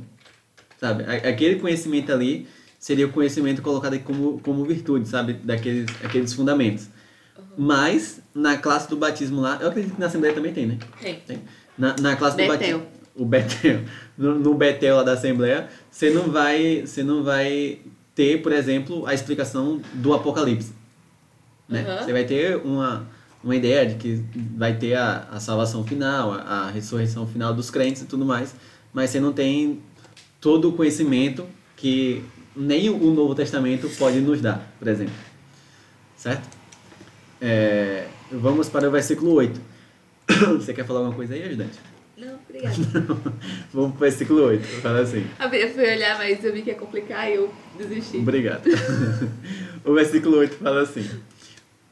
[0.79, 1.03] sabe?
[1.03, 2.47] Aquele conhecimento ali
[2.79, 5.33] seria o conhecimento colocado aí como, como virtude, sabe?
[5.33, 6.87] Daqueles aqueles fundamentos.
[7.57, 10.77] Mas, na classe do batismo lá, eu acredito que na Assembleia também tem, né?
[11.01, 11.19] Tem.
[11.27, 11.39] Tem.
[11.77, 12.79] Na, na classe do Betel.
[12.79, 12.87] batismo.
[13.15, 13.81] O Betel.
[14.17, 17.79] No, no Betel lá da Assembleia, você não vai, você não vai
[18.13, 20.73] ter, por exemplo, a explicação do Apocalipse.
[21.69, 21.85] Né?
[21.87, 22.03] Uhum.
[22.03, 23.07] Você vai ter uma,
[23.41, 24.21] uma ideia de que
[24.57, 28.53] vai ter a, a salvação final, a, a ressurreição final dos crentes e tudo mais,
[28.91, 29.79] mas você não tem
[30.41, 31.45] todo o conhecimento
[31.77, 32.25] que
[32.59, 35.13] nem o Novo Testamento pode nos dar, por exemplo.
[36.17, 36.45] Certo?
[37.39, 39.61] É, vamos para o versículo 8.
[40.59, 41.79] Você quer falar alguma coisa aí, ajudante?
[42.17, 42.75] Não, obrigada.
[43.73, 44.67] Vamos pro versículo 8.
[44.81, 45.25] Fala assim.
[45.53, 48.17] Eu fui olhar, mas eu vi que ia complicar e eu desisti.
[48.17, 48.63] Obrigado.
[49.85, 51.09] o versículo 8 fala assim: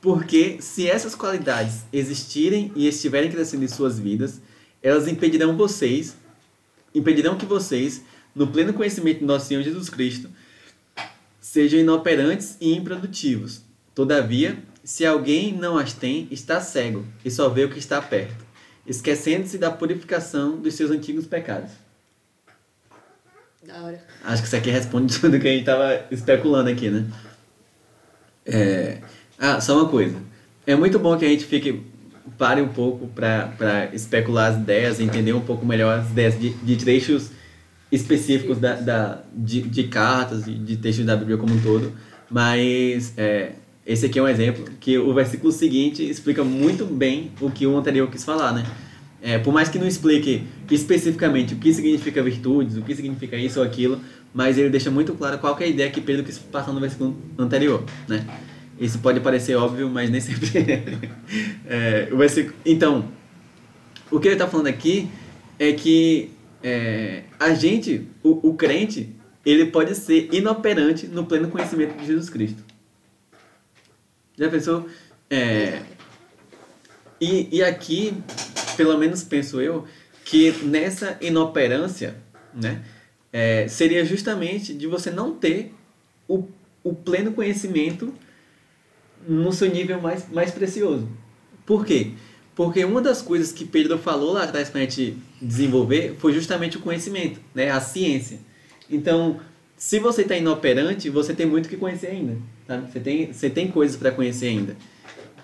[0.02, 4.42] Porque se essas qualidades existirem e estiverem crescendo em suas vidas,
[4.84, 6.18] elas impedirão vocês,
[6.94, 8.04] impedirão que vocês,
[8.36, 10.30] no pleno conhecimento de nosso Senhor Jesus Cristo,
[11.48, 13.62] sejam inoperantes e improdutivos.
[13.96, 18.46] Todavia, se alguém não as tem, está cego e só vê o que está perto,
[18.86, 21.72] esquecendo-se da purificação dos seus antigos pecados.
[23.66, 24.04] Da hora.
[24.26, 27.08] Acho que isso aqui responde tudo que a gente tava especulando aqui, né?
[28.46, 29.02] É...
[29.40, 30.18] Ah, só uma coisa.
[30.66, 31.82] É muito bom que a gente fique
[32.38, 36.76] pare um pouco para especular as ideias, entender um pouco melhor as ideias de, de
[36.76, 37.32] trechos
[37.92, 41.94] específicos da, da, de, de cartas e de textos da Bíblia como um todo.
[42.30, 43.54] Mas é,
[43.86, 47.78] esse aqui é um exemplo que o versículo seguinte explica muito bem o que o
[47.78, 48.66] anterior quis falar, né?
[49.22, 53.60] É, por mais que não explique especificamente o que significa virtudes, o que significa isso
[53.60, 54.00] ou aquilo,
[54.34, 57.18] mas ele deixa muito claro qual é a ideia que Pedro quis passar no versículo
[57.38, 58.26] anterior, né?
[58.80, 60.50] Isso pode parecer óbvio, mas nem sempre
[61.66, 62.10] é.
[62.14, 62.54] o versículo...
[62.64, 63.06] Então,
[64.12, 65.10] o que ele está falando aqui
[65.58, 66.30] é que
[66.64, 69.16] é, a gente, o, o crente,
[69.46, 72.64] ele pode ser inoperante no pleno conhecimento de Jesus Cristo.
[74.38, 74.88] Já pensou?
[75.30, 75.82] É,
[77.20, 78.14] e, e aqui,
[78.76, 79.86] pelo menos penso eu,
[80.24, 82.16] que nessa inoperância,
[82.54, 82.84] né,
[83.32, 85.74] é, seria justamente de você não ter
[86.28, 86.48] o,
[86.84, 88.14] o pleno conhecimento
[89.28, 91.10] no seu nível mais, mais precioso.
[91.66, 92.14] Por quê?
[92.58, 96.76] Porque uma das coisas que Pedro falou lá atrás para a gente desenvolver foi justamente
[96.76, 97.70] o conhecimento, né?
[97.70, 98.40] a ciência.
[98.90, 99.40] Então,
[99.78, 102.36] se você está inoperante, você tem muito que conhecer ainda.
[102.66, 102.80] Tá?
[102.80, 104.76] Você, tem, você tem coisas para conhecer ainda.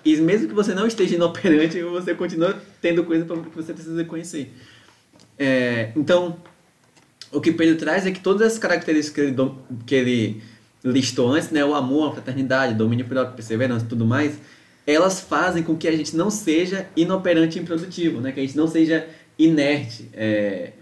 [0.04, 4.52] E mesmo que você não esteja inoperante, você continua tendo coisas que você precisa conhecer.
[5.38, 6.36] É, então,
[7.30, 9.52] o que Pedro traz é que todas as características que ele,
[9.86, 10.42] que ele
[10.82, 14.36] listou antes, né, o amor, a fraternidade, domínio próprio, perseverança e tudo mais,
[14.86, 18.32] elas fazem com que a gente não seja inoperante e improdutivo, né?
[18.32, 20.08] Que a gente não seja inerte.
[20.12, 20.72] É...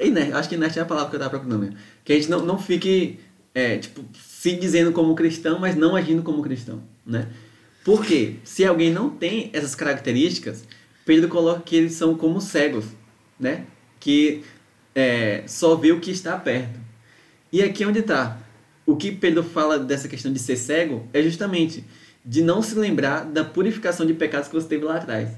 [0.00, 1.70] Inerte, acho que inerte é a palavra que eu estava procurando.
[1.70, 1.76] Né?
[2.04, 3.18] Que a gente não, não fique,
[3.54, 7.28] é, tipo, se dizendo como cristão, mas não agindo como cristão, né?
[7.84, 10.64] Porque se alguém não tem essas características,
[11.04, 12.84] Pedro coloca que eles são como cegos,
[13.38, 13.64] né?
[13.98, 14.42] Que
[14.94, 16.78] é, só vê o que está perto.
[17.52, 18.38] E aqui é onde está.
[18.84, 21.84] O que Pedro fala dessa questão de ser cego é justamente
[22.26, 25.30] de não se lembrar da purificação de pecados que você teve lá atrás.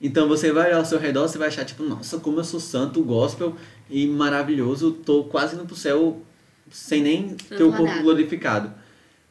[0.00, 2.58] Então você vai olhar ao seu redor, você vai achar tipo, nossa, como eu sou
[2.58, 3.54] santo, gospel
[3.90, 6.20] e maravilhoso, tô quase indo pro céu
[6.70, 8.72] sem nem ter o corpo glorificado.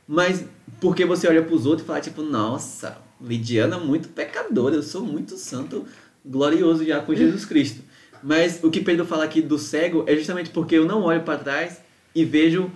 [0.08, 0.46] Mas
[0.80, 5.04] porque você olha para os outros e fala tipo, nossa, Lidiana muito pecadora, eu sou
[5.04, 5.86] muito santo,
[6.24, 7.82] glorioso já com Jesus Cristo.
[8.24, 11.40] Mas o que Pedro fala aqui do cego é justamente porque eu não olho para
[11.40, 11.82] trás
[12.14, 12.72] e vejo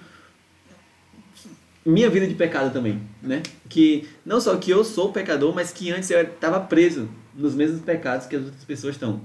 [1.85, 3.43] minha vida de pecado também, né?
[3.69, 7.81] Que não só que eu sou pecador, mas que antes eu estava preso nos mesmos
[7.81, 9.21] pecados que as outras pessoas estão.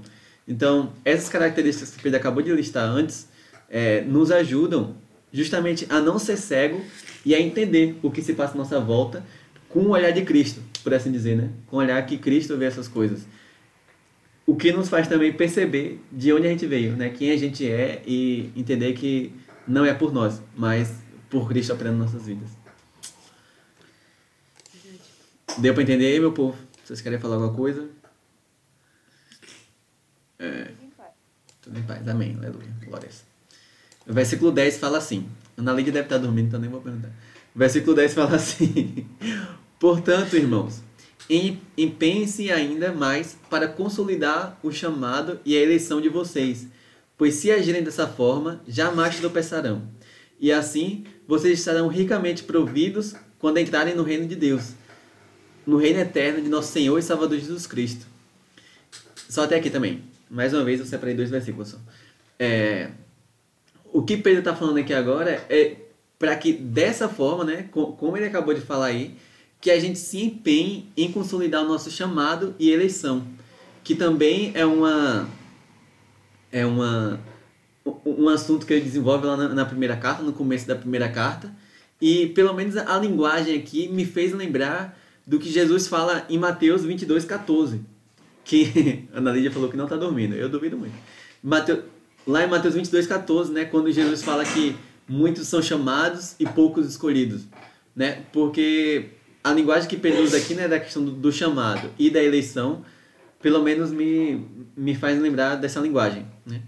[0.47, 3.27] Então, essas características que Pedro acabou de listar antes
[3.69, 4.95] é, nos ajudam
[5.31, 6.81] justamente a não ser cego
[7.25, 9.23] e a entender o que se passa à nossa volta
[9.69, 11.49] com o olhar de Cristo, por assim dizer, né?
[11.67, 13.25] Com o olhar que Cristo vê essas coisas.
[14.45, 17.09] O que nos faz também perceber de onde a gente veio, né?
[17.09, 19.31] Quem a gente é e entender que
[19.65, 22.49] não é por nós, mas por Cristo operando nossas vidas.
[25.57, 26.57] Deu para entender aí, meu povo?
[26.83, 27.89] Vocês querem falar alguma coisa?
[30.37, 30.71] É,
[31.61, 32.07] tudo em paz.
[32.07, 32.35] Amém.
[32.37, 32.67] Aleluia.
[32.85, 33.23] Glórias.
[34.07, 35.29] O versículo 10 fala assim.
[35.55, 37.09] Ana Lídia deve estar dormindo, então nem vou perguntar.
[37.55, 39.07] O versículo 10 fala assim.
[39.79, 40.81] Portanto, irmãos,
[41.77, 46.67] empenhem-se ainda mais para consolidar o chamado e a eleição de vocês,
[47.17, 49.87] pois se agirem dessa forma, jamais tropeçarão.
[50.41, 54.73] E assim, vocês estarão ricamente providos quando entrarem no reino de Deus,
[55.67, 58.07] no reino eterno de nosso Senhor e Salvador Jesus Cristo.
[59.29, 60.01] Só até aqui também.
[60.27, 61.75] Mais uma vez eu separei dois versículos.
[62.39, 62.89] É,
[63.93, 65.75] o que Pedro está falando aqui agora é
[66.17, 69.15] para que dessa forma, né, como ele acabou de falar aí,
[69.59, 73.27] que a gente se empenhe em consolidar o nosso chamado e eleição,
[73.83, 75.29] que também é uma
[76.51, 77.19] é uma
[78.05, 81.53] um assunto que ele desenvolve lá na, na primeira carta, no começo da primeira carta,
[81.99, 86.83] e pelo menos a linguagem aqui me fez lembrar do que Jesus fala em Mateus
[86.83, 87.81] 22, 14.
[88.43, 90.93] Que a Ana Lídia falou que não está dormindo, eu duvido muito.
[92.25, 94.75] Lá em Mateus 22, 14, né, quando Jesus fala que
[95.07, 97.43] muitos são chamados e poucos escolhidos.
[97.95, 98.23] Né?
[98.31, 99.09] Porque
[99.43, 102.85] a linguagem que usa aqui né, da questão do, do, chamado e da eleição,
[103.41, 104.45] pelo menos me,
[104.77, 106.25] me faz lembrar dessa linguagem.
[106.45, 106.61] Né?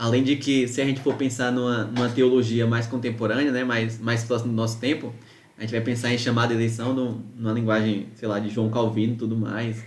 [0.00, 4.00] Além de que, se a gente for pensar numa, numa teologia mais contemporânea, né, mais,
[4.00, 5.14] mais próxima do nosso tempo,
[5.58, 9.12] a gente vai pensar em chamada eleição no, numa linguagem, sei lá, de João Calvino
[9.12, 9.84] e tudo mais,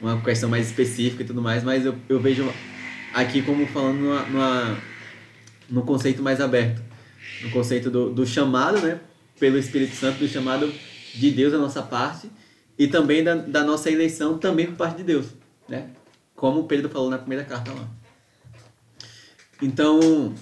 [0.00, 2.48] uma questão mais específica e tudo mais, mas eu, eu vejo
[3.12, 4.78] aqui como falando numa, numa,
[5.68, 6.80] no conceito mais aberto,
[7.42, 9.00] no conceito do, do chamado, né,
[9.36, 10.72] pelo Espírito Santo, do chamado
[11.12, 12.30] de Deus da nossa parte
[12.78, 15.26] e também da, da nossa eleição também por parte de Deus,
[15.68, 15.90] né,
[16.36, 17.95] como Pedro falou na primeira carta lá.
[19.60, 20.34] Então,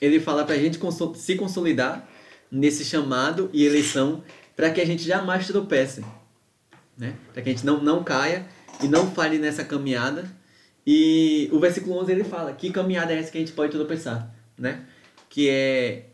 [0.00, 0.78] ele fala para a gente
[1.16, 2.08] se consolidar
[2.50, 4.22] nesse chamado e eleição
[4.56, 6.04] para que a gente jamais tropece,
[6.96, 7.14] né?
[7.32, 8.46] Para que a gente não, não caia
[8.82, 10.30] e não falhe nessa caminhada.
[10.86, 14.34] E o versículo 11 ele fala: "Que caminhada é essa que a gente pode tropeçar?",
[14.58, 14.84] né?
[15.28, 16.06] Que é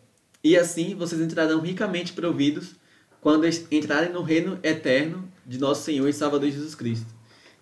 [0.45, 2.77] E assim vocês entrarão ricamente providos
[3.21, 7.07] quando entrarem no reino eterno de nosso Senhor e Salvador Jesus Cristo.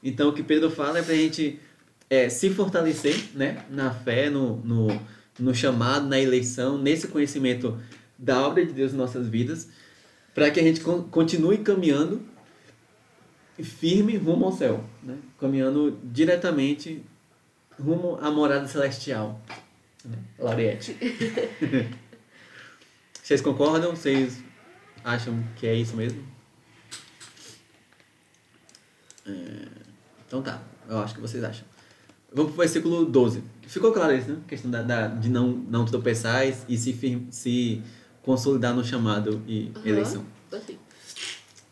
[0.03, 1.59] Então, o que Pedro fala é para a gente
[2.09, 5.01] é, se fortalecer né, na fé, no, no,
[5.39, 7.79] no chamado, na eleição, nesse conhecimento
[8.19, 9.69] da obra de Deus em nossas vidas,
[10.35, 12.23] para que a gente continue caminhando
[13.63, 15.17] firme rumo ao céu, né?
[15.41, 17.03] caminhando diretamente
[17.79, 19.41] rumo à morada celestial.
[20.05, 20.19] Né?
[20.39, 20.97] Lauriette.
[23.23, 23.97] Vocês concordam?
[23.97, 24.43] Vocês
[25.03, 26.23] acham que é isso mesmo?
[29.27, 29.69] É...
[30.27, 31.67] Então tá, eu acho que vocês acham.
[32.37, 33.43] Vamos pro versículo 12.
[33.67, 34.37] Ficou claro isso, né?
[34.45, 37.83] A questão da, da, de não, não tropeçar e se, firme, se
[38.21, 39.83] consolidar no chamado e uhum.
[39.87, 40.25] eleição.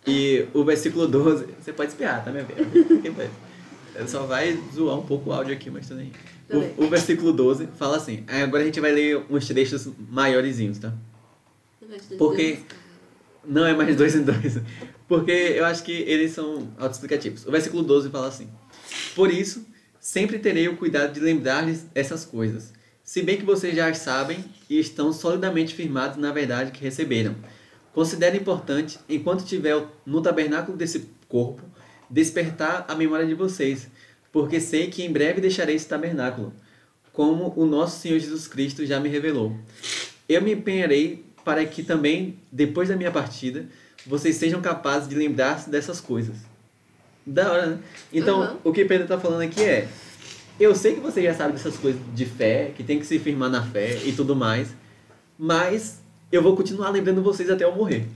[0.06, 3.30] E o versículo 12, você pode espiar, tá, minha filha?
[4.08, 6.12] Só vai zoar um pouco o áudio aqui, mas tudo bem.
[6.78, 8.24] O, o, versículo 12 fala assim.
[8.26, 10.94] Agora a gente vai ler uns trechos maiorzinhos, tá?
[12.16, 12.60] Porque.
[13.46, 14.58] Não é mais dois em dois.
[15.06, 17.46] Porque eu acho que eles são autoexplicativos.
[17.46, 18.48] O versículo 12 fala assim:
[19.14, 19.66] Por isso,
[20.04, 24.44] sempre terei o cuidado de lembrar-lhes essas coisas, se bem que vocês já as sabem
[24.68, 27.34] e estão solidamente firmados na verdade que receberam.
[27.90, 31.62] Considero importante, enquanto estiver no tabernáculo desse corpo,
[32.10, 33.88] despertar a memória de vocês,
[34.30, 36.52] porque sei que em breve deixarei esse tabernáculo,
[37.10, 39.56] como o nosso Senhor Jesus Cristo já me revelou.
[40.28, 43.64] Eu me empenharei para que também, depois da minha partida,
[44.04, 46.36] vocês sejam capazes de lembrar-se dessas coisas.
[47.26, 47.78] Da hora, né?
[48.12, 48.56] Então, uhum.
[48.64, 49.88] o que Pedro está falando aqui é:
[50.58, 53.50] eu sei que você já sabe dessas coisas de fé, que tem que se firmar
[53.50, 54.74] na fé e tudo mais,
[55.38, 58.06] mas eu vou continuar lembrando vocês até eu morrer.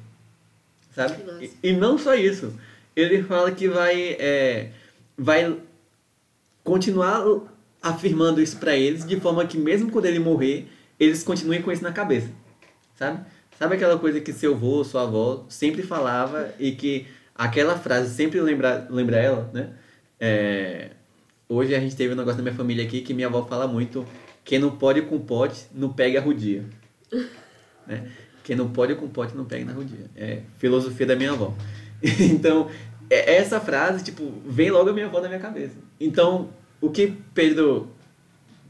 [0.94, 1.16] Sabe?
[1.40, 2.52] E, e, não só isso.
[2.94, 4.70] Ele fala que vai, é,
[5.16, 5.56] vai
[6.64, 7.24] continuar
[7.80, 10.66] afirmando isso para eles, de forma que mesmo quando ele morrer,
[10.98, 12.28] eles continuem com isso na cabeça
[12.98, 13.20] sabe?
[13.58, 17.06] Sabe aquela coisa que seu avô, sua avó sempre falava e que
[17.38, 19.70] aquela frase sempre lembra, lembra ela, né?
[20.18, 20.90] É,
[21.48, 24.04] hoje a gente teve um negócio na minha família aqui que minha avó fala muito:
[24.44, 26.64] quem não pode com pote, não pega a rudia.
[27.86, 28.10] né?
[28.42, 30.10] Quem não pode com pote, não pega na rudia.
[30.16, 31.54] É filosofia da minha avó.
[32.02, 32.68] então,
[33.08, 35.76] é, essa frase, tipo, vem logo a minha avó na minha cabeça.
[36.00, 37.90] Então, o que Pedro.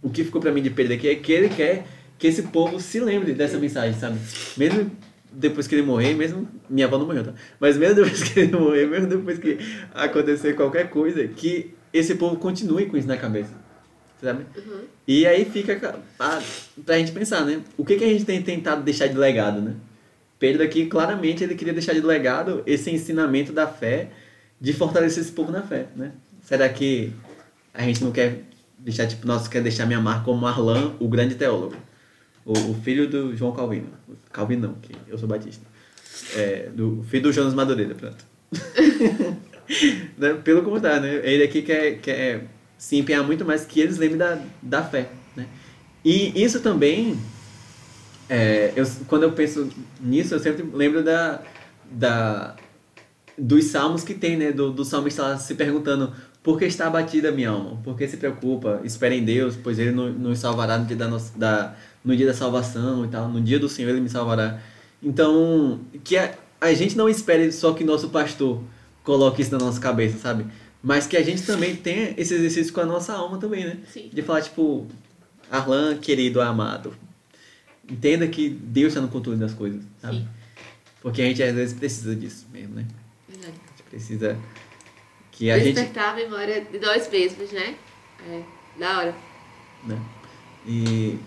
[0.00, 1.84] O que ficou para mim de Pedro aqui é que ele quer
[2.16, 4.18] que esse povo se lembre dessa mensagem, sabe?
[4.56, 4.90] Mesmo
[5.32, 6.48] depois que ele morrer, mesmo.
[6.68, 7.32] Minha avó não morreu, tá?
[7.60, 9.58] Mas mesmo depois que ele morrer, mesmo depois que
[9.94, 13.52] acontecer qualquer coisa, que esse povo continue com isso na cabeça.
[14.20, 14.44] Sabe?
[14.56, 14.80] Uhum.
[15.06, 16.42] E aí fica a,
[16.84, 17.60] pra gente pensar, né?
[17.76, 19.74] O que, que a gente tem tentado deixar de legado, né?
[20.38, 24.10] Pedro aqui, claramente, ele queria deixar de legado esse ensinamento da fé,
[24.60, 26.12] de fortalecer esse povo na fé, né?
[26.42, 27.12] Será que
[27.74, 28.42] a gente não quer
[28.78, 31.76] deixar, tipo, nossa, quer deixar minha marca como Arlan, o grande teólogo?
[32.48, 33.88] O, o filho do João Calvino.
[34.32, 35.64] Calvino não, que eu sou batista.
[36.34, 38.24] É, do filho do Jonas Madureira, pronto.
[40.16, 40.32] né?
[40.42, 41.20] Pelo contrário, né?
[41.22, 42.46] Ele aqui quer, quer
[42.78, 45.46] se empenhar muito mais que eles lembrem da, da fé, né?
[46.02, 47.18] E isso também,
[48.30, 49.68] é, eu, quando eu penso
[50.00, 51.42] nisso, eu sempre lembro da,
[51.90, 52.56] da,
[53.36, 54.52] dos salmos que tem, né?
[54.52, 57.78] Do, do salmista lá se perguntando por que está abatida minha alma?
[57.84, 58.80] Por que se preocupa?
[58.82, 61.76] Espera em Deus, pois Ele nos salvará no dia da, nossa, da,
[62.08, 64.58] no dia da salvação e tal, no dia do Senhor ele me salvará.
[65.02, 68.62] Então, que a, a gente não espere só que nosso pastor
[69.04, 70.46] coloque isso na nossa cabeça, sabe?
[70.82, 73.76] Mas que a gente também tenha esse exercício com a nossa alma também, né?
[73.92, 74.08] Sim.
[74.10, 74.86] De falar, tipo,
[75.50, 76.94] Arlan, querido, amado,
[77.86, 80.16] entenda que Deus está no controle das coisas, sabe?
[80.16, 80.28] Sim.
[81.02, 82.86] Porque a gente às vezes precisa disso mesmo, né?
[83.28, 83.52] Verdade.
[83.52, 84.38] A gente precisa
[85.30, 86.24] que a Despertar gente...
[86.24, 87.76] a memória de nós mesmos, né?
[88.26, 88.42] É,
[88.80, 89.14] da hora.
[89.86, 90.00] Né?
[90.66, 91.18] E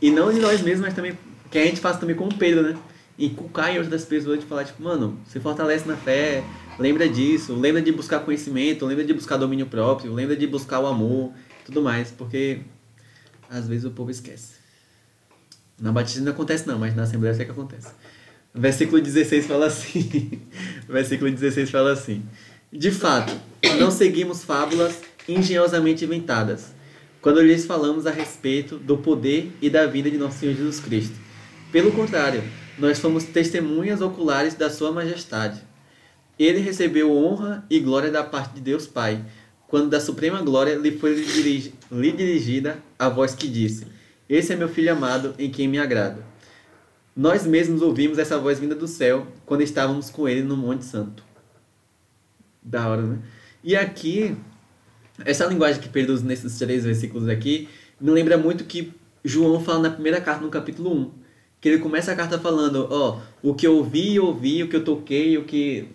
[0.00, 1.16] e não de nós mesmos, mas também
[1.50, 2.76] que a gente faça também com o Pedro, né?
[3.18, 6.42] Inculcar em outras pessoas de falar, tipo, mano, se fortalece na fé,
[6.78, 10.86] lembra disso, lembra de buscar conhecimento, lembra de buscar domínio próprio, lembra de buscar o
[10.86, 11.32] amor,
[11.64, 12.60] tudo mais, porque
[13.48, 14.54] às vezes o povo esquece.
[15.80, 17.88] Na Batista não acontece não, mas na Assembleia sei que acontece.
[18.52, 20.40] Versículo 16 fala assim.
[20.88, 22.22] Versículo 16 fala assim.
[22.72, 23.32] De fato,
[23.78, 26.73] não seguimos fábulas engenhosamente inventadas,
[27.24, 31.18] quando lhes falamos a respeito do poder e da vida de nosso Senhor Jesus Cristo.
[31.72, 32.44] Pelo contrário,
[32.78, 35.62] nós fomos testemunhas oculares da Sua Majestade.
[36.38, 39.24] Ele recebeu honra e glória da parte de Deus Pai,
[39.66, 43.86] quando da suprema glória lhe foi lhe dirigida a voz que disse:
[44.28, 46.22] Esse é meu filho amado, em quem me agrado.
[47.16, 51.24] Nós mesmos ouvimos essa voz vinda do céu quando estávamos com ele no Monte Santo.
[52.62, 53.18] Da hora, né?
[53.62, 54.36] E aqui
[55.24, 57.68] essa linguagem que Pedro usa nesses três versículos aqui
[58.00, 58.92] me lembra muito que
[59.24, 61.10] João fala na primeira carta, no capítulo 1,
[61.60, 64.84] que ele começa a carta falando, ó, o que eu vi, ouvi, o que eu
[64.84, 65.88] toquei, o que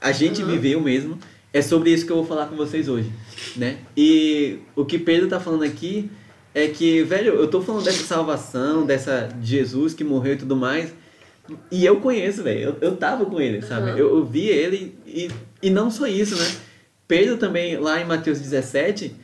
[0.00, 0.48] a gente Uhum.
[0.50, 1.18] viveu mesmo,
[1.52, 3.10] é sobre isso que eu vou falar com vocês hoje,
[3.56, 3.78] né?
[3.96, 6.10] E o que Pedro tá falando aqui
[6.52, 10.56] é que, velho, eu tô falando dessa salvação, dessa de Jesus que morreu e tudo
[10.56, 10.92] mais,
[11.70, 13.92] e eu conheço, velho, eu, eu tava com ele, sabe?
[13.92, 13.96] Uhum.
[13.98, 15.30] Eu, eu vi ele e,
[15.62, 16.50] e não só isso, né?
[17.06, 19.14] Pedro também, lá em Mateus 17,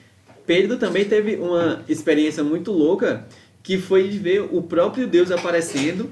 [0.46, 3.26] Pedro também teve uma experiência muito louca
[3.62, 6.10] que foi de ver o próprio Deus aparecendo,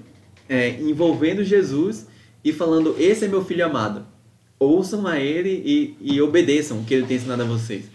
[0.48, 2.06] é, envolvendo Jesus
[2.44, 4.06] e falando: Esse é meu filho amado.
[4.58, 7.86] Ouçam a ele e, e obedeçam o que ele tem ensinado a vocês.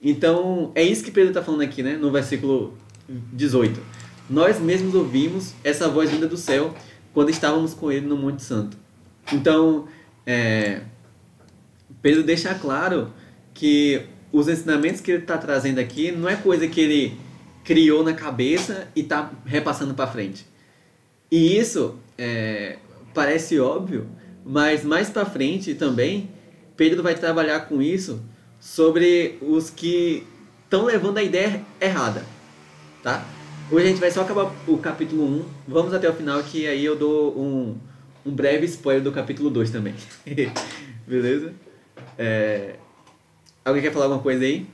[0.00, 1.96] Então, é isso que Pedro está falando aqui, né?
[1.96, 2.76] No versículo
[3.32, 3.80] 18.
[4.28, 6.74] Nós mesmos ouvimos essa voz vinda do céu
[7.12, 8.76] quando estávamos com ele no Monte Santo.
[9.32, 9.86] Então,
[10.26, 10.82] é,
[12.02, 13.12] Pedro deixa claro
[13.54, 17.18] que os ensinamentos que ele está trazendo aqui não é coisa que ele
[17.64, 20.44] criou na cabeça e está repassando para frente.
[21.30, 22.76] E isso é,
[23.14, 24.08] parece óbvio,
[24.44, 26.28] mas mais para frente também
[26.76, 28.20] Pedro vai trabalhar com isso
[28.58, 30.26] sobre os que
[30.64, 32.24] estão levando a ideia errada,
[33.02, 33.24] tá?
[33.70, 36.84] Hoje a gente vai só acabar o capítulo 1, vamos até o final que aí
[36.84, 37.76] eu dou um,
[38.26, 39.94] um breve spoiler do capítulo 2 também.
[41.06, 41.52] Beleza?
[42.18, 42.76] É,
[43.64, 44.66] Alguém quer falar alguma coisa aí?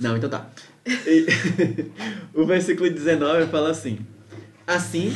[0.00, 0.50] Não, então tá.
[2.32, 3.98] O versículo 19 fala assim:
[4.66, 5.14] Assim,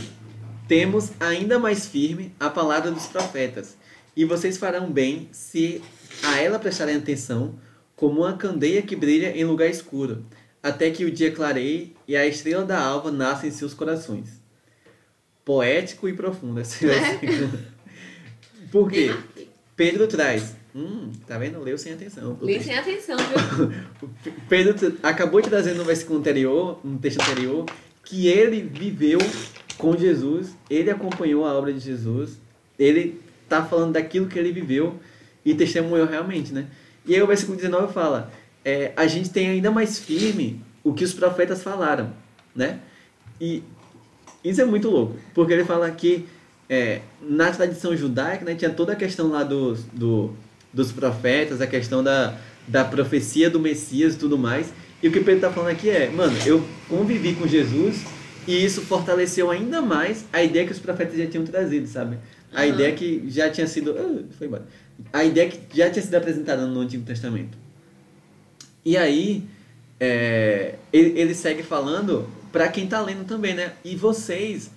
[0.68, 3.78] temos ainda mais firme a palavra dos profetas,
[4.14, 5.80] e vocês farão bem se
[6.22, 7.59] a ela prestarem atenção,
[7.96, 10.26] como uma candeia que brilha em lugar escuro,
[10.62, 14.38] até que o dia clareie e a estrela da alva nasça em seus corações.
[15.46, 17.76] Poético e profundo esse versículo.
[18.71, 19.14] Por quê?
[19.77, 20.57] Pedro traz.
[20.75, 21.59] Hum, tá vendo?
[21.61, 22.39] Leu sem atenção.
[22.43, 23.73] Li sem atenção, viu?
[24.49, 27.64] Pedro acabou de trazer no versículo anterior, no texto anterior,
[28.05, 29.19] que ele viveu
[29.79, 32.39] com Jesus, ele acompanhou a obra de Jesus,
[32.79, 34.99] ele tá falando daquilo que ele viveu
[35.45, 36.67] e testemunhou realmente, né?
[37.07, 38.33] E aí o versículo 19 fala,
[38.64, 42.12] é, a gente tem ainda mais firme o que os profetas falaram,
[42.55, 42.81] né?
[43.41, 43.62] E
[44.43, 46.27] isso é muito louco, porque ele fala que
[46.69, 50.35] é, na tradição judaica né, tinha toda a questão lá dos, do,
[50.73, 52.37] dos profetas, a questão da,
[52.67, 54.73] da profecia do Messias e tudo mais.
[55.03, 58.05] E o que Pedro está falando aqui é, mano, eu convivi com Jesus
[58.47, 62.19] e isso fortaleceu ainda mais a ideia que os profetas já tinham trazido, sabe?
[62.53, 62.69] A Aham.
[62.69, 63.95] ideia que já tinha sido.
[63.99, 64.64] Ah, foi embora.
[65.12, 67.59] A ideia que já tinha sido apresentada no Antigo Testamento.
[68.85, 69.45] E aí,
[69.99, 73.73] é, ele, ele segue falando para quem está lendo também, né?
[73.85, 74.71] E vocês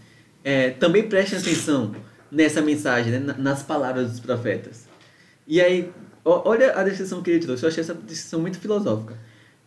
[0.43, 1.93] é, também prestem atenção
[2.31, 3.19] nessa mensagem, né?
[3.19, 4.87] Na- nas palavras dos profetas.
[5.47, 5.91] E aí,
[6.23, 7.63] olha a descrição que ele trouxe.
[7.63, 9.17] Eu achei essa descrição muito filosófica.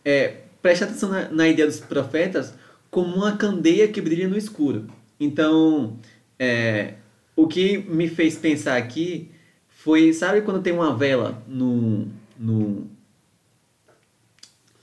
[0.04, 2.54] É, preste atenção na, na ideia dos profetas
[2.90, 4.86] como uma candeia que brilha no escuro.
[5.18, 5.98] Então,
[6.38, 6.94] é,
[7.34, 9.30] o que me fez pensar aqui
[9.68, 12.06] foi, sabe quando tem uma vela no,
[12.38, 12.86] no,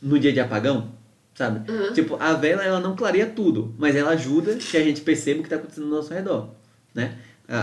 [0.02, 0.92] no dia de apagão?
[1.40, 1.72] Sabe?
[1.72, 1.94] Uhum.
[1.94, 5.42] Tipo, a vela ela não clareia tudo, mas ela ajuda que a gente perceba o
[5.42, 6.50] que está acontecendo ao nosso redor,
[6.94, 7.18] né?
[7.48, 7.60] A,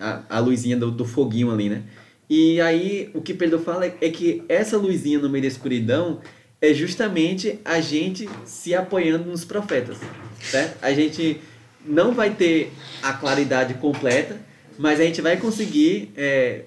[0.00, 1.82] a, a, a luzinha do, do foguinho ali, né?
[2.26, 6.22] E aí, o que Pedro fala é, é que essa luzinha no meio da escuridão
[6.58, 9.98] é justamente a gente se apoiando nos profetas,
[10.40, 10.78] certo?
[10.80, 11.38] A gente
[11.84, 12.72] não vai ter
[13.02, 14.38] a claridade completa,
[14.78, 16.62] mas a gente vai conseguir é,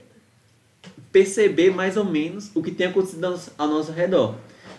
[1.11, 4.35] perceber mais ou menos o que tem acontecido ao nosso, ao nosso redor,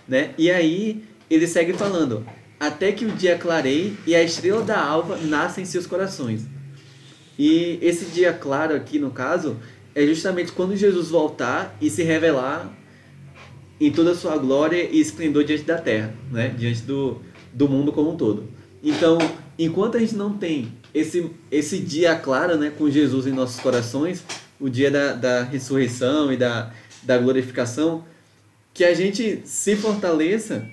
[0.06, 0.32] né?
[0.38, 2.26] E aí ele segue falando,
[2.58, 6.42] até que o dia clareie e a estrela da alva nasça em seus corações.
[7.38, 9.56] E esse dia claro aqui, no caso,
[9.94, 12.70] é justamente quando Jesus voltar e se revelar
[13.80, 16.48] em toda a sua glória e esplendor diante da terra, né?
[16.48, 17.22] diante do,
[17.52, 18.46] do mundo como um todo.
[18.82, 19.16] Então,
[19.58, 24.22] enquanto a gente não tem esse, esse dia claro né, com Jesus em nossos corações,
[24.60, 26.72] o dia da, da ressurreição e da,
[27.02, 28.04] da glorificação,
[28.74, 30.68] que a gente se fortaleça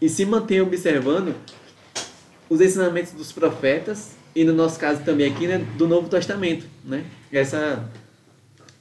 [0.00, 1.34] e se mantenha observando
[2.48, 7.04] os ensinamentos dos profetas e no nosso caso também aqui né, do Novo Testamento, né?
[7.32, 7.88] Essa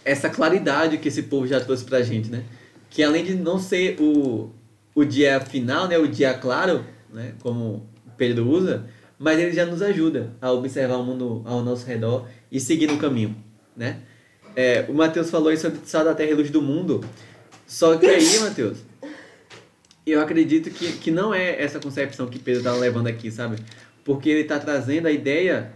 [0.05, 2.43] essa claridade que esse povo já trouxe pra gente, né?
[2.89, 4.49] Que além de não ser o,
[4.95, 8.85] o dia final, né, o dia claro, né, como Pedro usa,
[9.19, 12.97] mas ele já nos ajuda a observar o mundo ao nosso redor e seguir no
[12.97, 13.35] caminho,
[13.75, 13.99] né?
[14.55, 17.03] É, o Mateus falou isso sobre sal da terra e luz do mundo,
[17.67, 18.79] só que aí, Mateus,
[20.11, 23.57] eu acredito que, que não é essa concepção que Pedro está levando aqui, sabe?
[24.03, 25.71] Porque ele está trazendo a ideia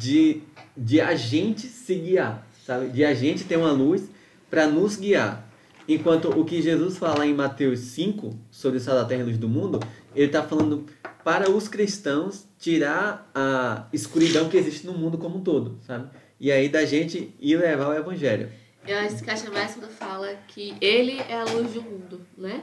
[0.00, 0.42] de,
[0.76, 2.88] de a gente se guiar, sabe?
[2.88, 4.02] De a gente ter uma luz
[4.50, 5.48] para nos guiar.
[5.86, 9.36] Enquanto o que Jesus fala em Mateus 5, sobre o sal da terra e luz
[9.36, 9.80] do mundo,
[10.14, 10.86] ele está falando
[11.22, 16.08] para os cristãos tirar a escuridão que existe no mundo como um todo, sabe?
[16.40, 18.50] E aí da gente ir levar o evangelho.
[18.86, 22.62] Eu acho que encaixa mais quando fala que ele é a luz do mundo, né?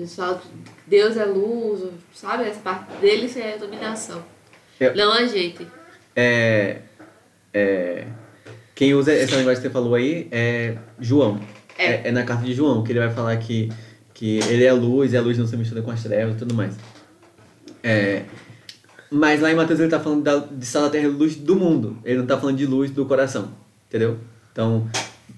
[0.00, 0.48] Eles falam que
[0.86, 1.82] Deus é luz,
[2.14, 2.44] sabe?
[2.44, 4.22] Essa parte dele é a dominação.
[4.80, 5.66] Eu- Não a gente.
[6.16, 6.78] É,
[7.52, 8.06] é,
[8.74, 11.38] quem usa essa linguagem que você falou aí é João.
[11.78, 11.86] É.
[11.86, 13.70] É, é na carta de João que ele vai falar que,
[14.14, 16.54] que ele é luz e a luz não se mistura com as trevas e tudo
[16.54, 16.74] mais.
[17.82, 18.24] É,
[19.10, 21.98] mas lá em Mateus ele está falando da, de sal da terra luz do mundo.
[22.04, 23.50] Ele não está falando de luz do coração.
[23.88, 24.18] Entendeu?
[24.52, 24.88] Então,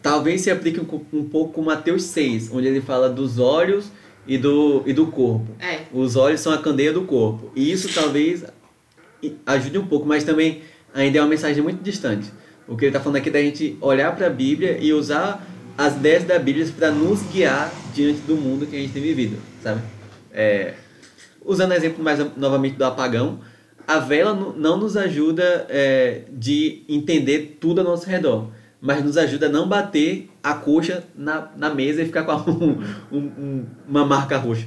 [0.03, 3.87] talvez se aplique um, um pouco com Mateus 6, onde ele fala dos olhos
[4.27, 5.47] e do, e do corpo.
[5.61, 5.81] É.
[5.93, 7.51] Os olhos são a candeia do corpo.
[7.55, 8.45] E isso talvez
[9.47, 10.63] ajude um pouco, mas também
[10.95, 12.31] ainda é uma mensagem muito distante.
[12.67, 15.47] O que ele está falando aqui é da gente olhar para a Bíblia e usar
[15.77, 19.37] as ideias da Bíblia para nos guiar diante do mundo que a gente tem vivido,
[19.63, 19.81] sabe?
[20.33, 20.75] É,
[21.45, 23.41] usando o exemplo mais novamente do apagão,
[23.87, 28.49] a vela não nos ajuda é, de entender tudo ao nosso redor,
[28.83, 32.83] mas nos ajuda a não bater a coxa na, na mesa e ficar com um-
[33.13, 34.67] um- um- uma marca roxa.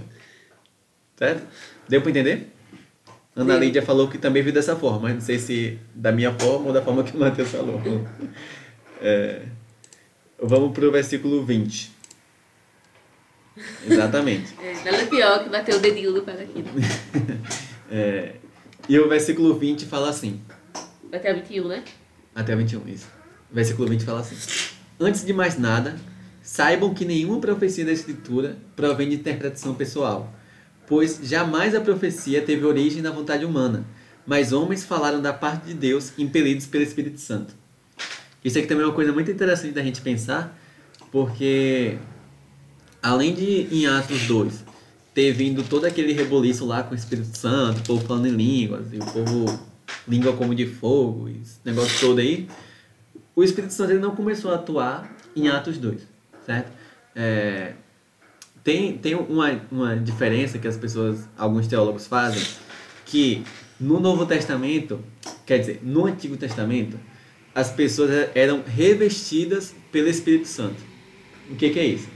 [1.18, 1.46] Certo?
[1.88, 2.52] Deu para entender?
[3.36, 3.58] Ana.
[3.58, 6.74] Lídia falou que também viu dessa forma, mas não sei se da minha forma ou
[6.74, 7.82] da forma que o Matheus falou.
[9.02, 9.42] É,
[10.42, 11.92] vamos pro versículo 20.
[13.88, 14.54] Exatamente.
[14.62, 16.72] É, nada pior que bater o dedinho no paraquedas.
[17.92, 18.38] É,
[18.90, 20.42] e o versículo 20 fala assim,
[21.14, 21.84] Até o 21, né?
[22.34, 23.08] até o 21, isso.
[23.52, 24.36] Versículo 20 fala assim:
[25.00, 25.96] Antes de mais nada,
[26.42, 30.34] saibam que nenhuma profecia da Escritura provém de interpretação pessoal,
[30.88, 33.86] pois jamais a profecia teve origem na vontade humana,
[34.26, 37.54] mas homens falaram da parte de Deus impelidos pelo Espírito Santo.
[38.44, 40.56] Isso aqui também é uma coisa muito interessante da gente pensar,
[41.12, 41.98] porque
[43.02, 44.64] além de em Atos 2
[45.16, 48.92] ter vindo todo aquele reboliço lá com o Espírito Santo, o povo falando em línguas,
[48.92, 49.60] e o povo
[50.08, 52.48] língua como de fogo, esse negócio todo aí,
[53.36, 56.02] o Espírito Santo ele não começou a atuar em Atos 2,
[56.46, 56.72] certo?
[57.16, 57.74] É,
[58.64, 62.42] tem tem uma, uma diferença que as pessoas, alguns teólogos fazem,
[63.06, 63.44] que
[63.80, 65.04] no Novo Testamento,
[65.46, 66.98] quer dizer, no Antigo Testamento,
[67.54, 70.82] as pessoas eram revestidas pelo Espírito Santo.
[71.50, 72.08] O que, que é isso?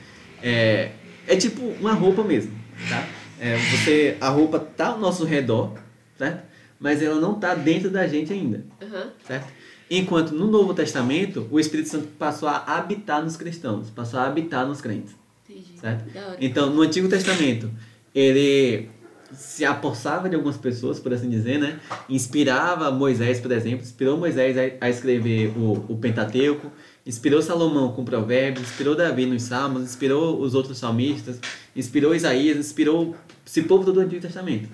[0.41, 0.91] É,
[1.27, 2.51] é tipo uma roupa mesmo,
[2.89, 3.07] tá?
[3.39, 5.73] É, você, a roupa tá ao nosso redor,
[6.17, 6.43] certo?
[6.79, 9.11] Mas ela não tá dentro da gente ainda, Aham.
[9.25, 9.47] certo?
[9.89, 14.67] Enquanto no Novo Testamento, o Espírito Santo passou a habitar nos cristãos, passou a habitar
[14.67, 15.15] nos crentes.
[15.49, 15.79] Entendi.
[15.79, 16.05] Certo?
[16.39, 17.71] Então, no Antigo Testamento,
[18.13, 18.89] ele
[19.33, 21.79] se apossava de algumas pessoas, por assim dizer, né?
[22.07, 26.71] Inspirava Moisés, por exemplo, inspirou Moisés a, a escrever o, o Pentateuco,
[27.05, 31.39] inspirou Salomão com Provérbios, inspirou Davi nos Salmos, inspirou os outros salmistas,
[31.75, 33.15] inspirou Isaías, inspirou
[33.45, 34.69] esse povo todo do Antigo Testamento.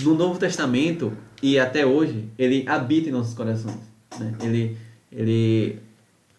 [0.00, 1.12] No Novo Testamento,
[1.42, 3.93] e até hoje, ele habita em nossos corações.
[4.18, 4.34] Né?
[4.42, 4.76] Ele,
[5.12, 5.78] ele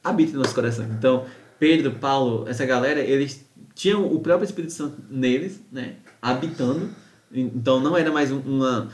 [0.03, 0.89] habita em nossos corações.
[0.91, 1.26] Então,
[1.59, 5.95] Pedro, Paulo, essa galera, eles tinham o próprio Espírito Santo neles, né?
[6.21, 6.89] Habitando.
[7.32, 8.89] Então, não era mais um- uma,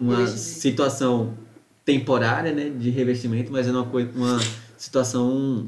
[0.00, 0.60] uma Revestimento.
[0.60, 1.34] situação
[1.84, 2.70] temporária, né?
[2.70, 4.38] De revestimento, mas era uma, coisa, uma
[4.76, 5.66] situação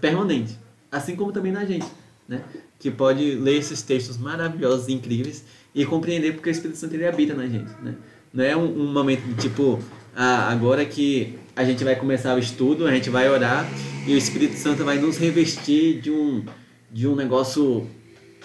[0.00, 0.58] permanente.
[0.90, 1.86] Assim como também na gente,
[2.28, 2.42] né?
[2.78, 7.06] Que pode ler esses textos maravilhosos e incríveis e compreender porque o Espírito Santo ele
[7.06, 7.94] habita na gente, né?
[8.32, 9.78] Não é um, um momento de tipo,
[10.14, 13.68] ah, agora que a gente vai começar o estudo, a gente vai orar
[14.06, 16.44] e o Espírito Santo vai nos revestir de um,
[16.90, 17.86] de um negócio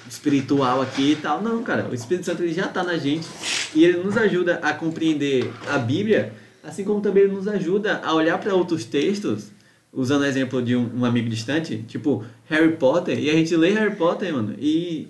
[0.10, 1.42] espiritual aqui e tal.
[1.42, 3.28] Não, cara, o Espírito Santo ele já está na gente
[3.74, 6.34] e ele nos ajuda a compreender a Bíblia,
[6.64, 9.52] assim como também ele nos ajuda a olhar para outros textos,
[9.92, 13.72] usando o exemplo de um, um amigo distante, tipo Harry Potter, e a gente lê
[13.72, 15.08] Harry Potter, mano, e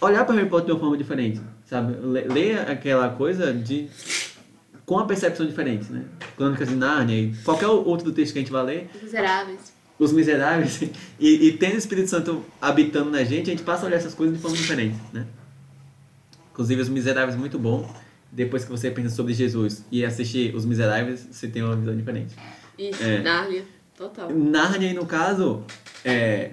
[0.00, 1.94] olhar para Harry Potter de uma forma diferente, sabe?
[2.02, 3.88] Ler aquela coisa de
[4.86, 6.04] com a percepção diferente, né?
[6.36, 9.72] Crônicas de Nárnia e qualquer outro texto que a gente vai ler, Os Miseráveis.
[9.98, 10.82] os miseráveis,
[11.20, 14.14] e, e tendo o Espírito Santo habitando na gente, a gente passa a olhar essas
[14.14, 15.26] coisas de forma diferente, né?
[16.52, 17.92] Inclusive, Os Miseráveis é muito bom.
[18.32, 22.34] Depois que você pensa sobre Jesus e assistir Os Miseráveis, você tem uma visão diferente.
[22.78, 23.22] Isso, É.
[23.22, 23.64] Nárnia.
[23.96, 24.30] Total.
[24.30, 25.64] Nárnia, no caso,
[26.04, 26.52] é,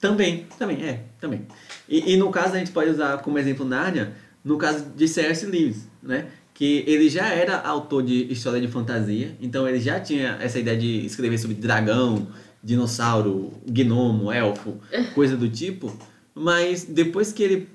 [0.00, 1.46] também, também, é, também.
[1.88, 4.12] E, e no caso, a gente pode usar como exemplo Nárnia,
[4.44, 5.44] no caso de C.S.
[5.46, 6.26] Lewis, né?
[6.54, 10.78] Que ele já era autor de história de fantasia, então ele já tinha essa ideia
[10.78, 12.28] de escrever sobre dragão,
[12.62, 14.78] dinossauro, gnomo, elfo,
[15.14, 15.94] coisa do tipo.
[16.34, 17.68] Mas depois que ele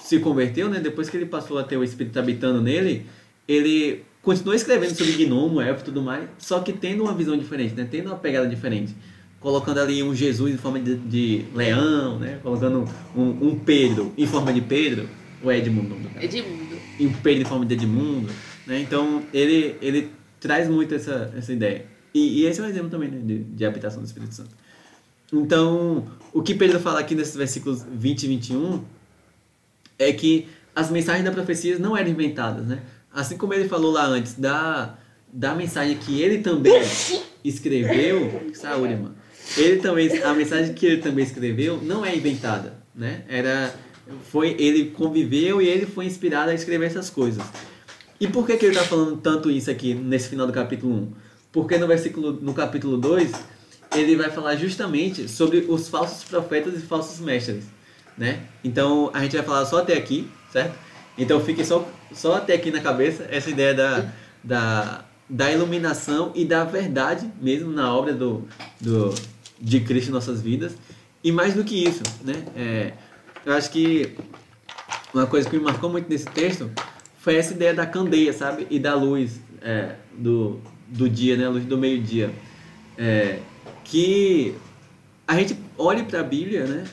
[0.00, 0.80] se converteu, né?
[0.80, 3.06] Depois que ele passou a ter o Espírito habitando nele,
[3.46, 7.74] ele continuou escrevendo sobre gnomo, elfo e tudo mais, só que tendo uma visão diferente,
[7.74, 7.86] né?
[7.90, 8.94] Tendo uma pegada diferente.
[9.38, 12.38] colocando ali um Jesus em forma de, de leão, né?
[12.42, 15.06] Colocando um, um, Pedro em forma de Pedro,
[15.42, 15.96] ou Edmundo?
[16.18, 16.63] Edmundo.
[16.98, 18.32] E um Pedro em forma de Edmundo,
[18.66, 18.80] né?
[18.80, 21.86] Então, ele, ele traz muito essa, essa ideia.
[22.14, 24.50] E, e esse é um exemplo também né, de, de habitação do Espírito Santo.
[25.32, 28.84] Então, o que Pedro fala aqui nesses versículos 20 e 21
[29.98, 32.82] é que as mensagens da profecia não eram inventadas, né?
[33.12, 34.96] Assim como ele falou lá antes da,
[35.32, 36.82] da mensagem que ele também
[37.44, 39.14] escreveu, saúde, mano.
[39.56, 43.24] Ele também, a mensagem que ele também escreveu não é inventada, né?
[43.28, 43.74] Era,
[44.30, 47.42] foi, ele conviveu e ele foi inspirado a escrever essas coisas.
[48.20, 51.12] E por que, que ele está falando tanto isso aqui nesse final do capítulo 1?
[51.52, 53.32] Porque no versículo, no capítulo 2,
[53.94, 57.64] ele vai falar justamente sobre os falsos profetas e falsos mestres,
[58.16, 58.40] né?
[58.62, 60.76] Então, a gente vai falar só até aqui, certo?
[61.16, 66.44] Então, fique só, só até aqui na cabeça essa ideia da, da, da iluminação e
[66.44, 68.46] da verdade mesmo na obra do,
[68.80, 69.14] do,
[69.60, 70.74] de Cristo em nossas vidas.
[71.22, 72.44] E mais do que isso, né?
[72.56, 72.92] É,
[73.44, 74.16] eu acho que
[75.12, 76.70] uma coisa que me marcou muito nesse texto
[77.18, 78.66] foi essa ideia da candeia, sabe?
[78.70, 81.46] E da luz é, do, do dia, né?
[81.46, 82.30] A luz do meio-dia.
[82.96, 83.40] É,
[83.84, 84.54] que
[85.26, 86.84] a gente olhe para a Bíblia, né?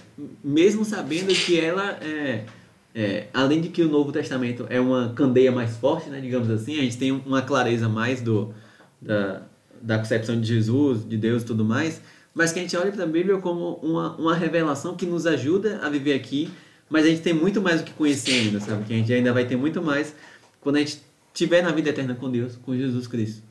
[0.43, 2.45] Mesmo sabendo que ela é,
[2.93, 6.19] é, além de que o Novo Testamento é uma candeia mais forte, né?
[6.19, 8.53] Digamos assim, a gente tem uma clareza mais do
[9.01, 9.41] da,
[9.81, 12.01] da concepção de Jesus, de Deus e tudo mais,
[12.33, 15.79] mas que a gente olhe para a Bíblia como uma, uma revelação que nos ajuda
[15.83, 16.49] a viver aqui,
[16.89, 18.83] mas a gente tem muito mais o que conhecer ainda, sabe?
[18.85, 20.13] Que a gente ainda vai ter muito mais
[20.59, 21.01] quando a gente
[21.33, 23.41] estiver na vida eterna com Deus, com Jesus Cristo.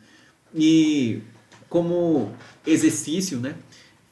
[0.55, 1.21] E
[1.69, 2.33] como
[2.67, 3.55] exercício, né,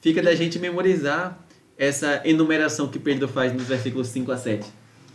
[0.01, 1.39] fica da gente memorizar
[1.77, 4.67] essa enumeração que Pedro faz nos versículos 5 a 7,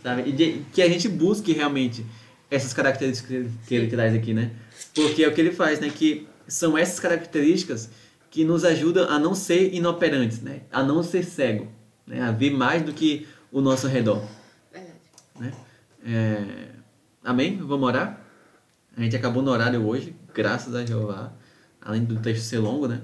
[0.02, 0.28] sabe?
[0.28, 2.04] E de, que a gente busque realmente
[2.50, 4.52] essas características que ele, que ele traz aqui, né?
[4.94, 5.90] Porque é o que ele faz, né?
[5.90, 7.90] Que são essas características
[8.34, 10.62] que nos ajudam a não ser inoperantes, né?
[10.72, 11.68] A não ser cego,
[12.04, 12.20] né?
[12.20, 14.20] A ver mais do que o nosso redor.
[14.72, 14.98] Verdade.
[15.38, 15.52] Né?
[16.04, 16.68] É...
[17.22, 17.56] Amém?
[17.58, 18.20] Vamos orar?
[18.96, 21.32] A gente acabou no horário hoje, graças a Jeová.
[21.80, 23.02] Além do texto ser longo, né?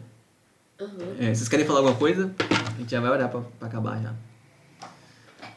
[0.80, 1.14] Uhum.
[1.20, 2.34] É, vocês querem falar alguma coisa?
[2.66, 4.12] A gente já vai orar pra, pra acabar já.
[4.82, 4.88] A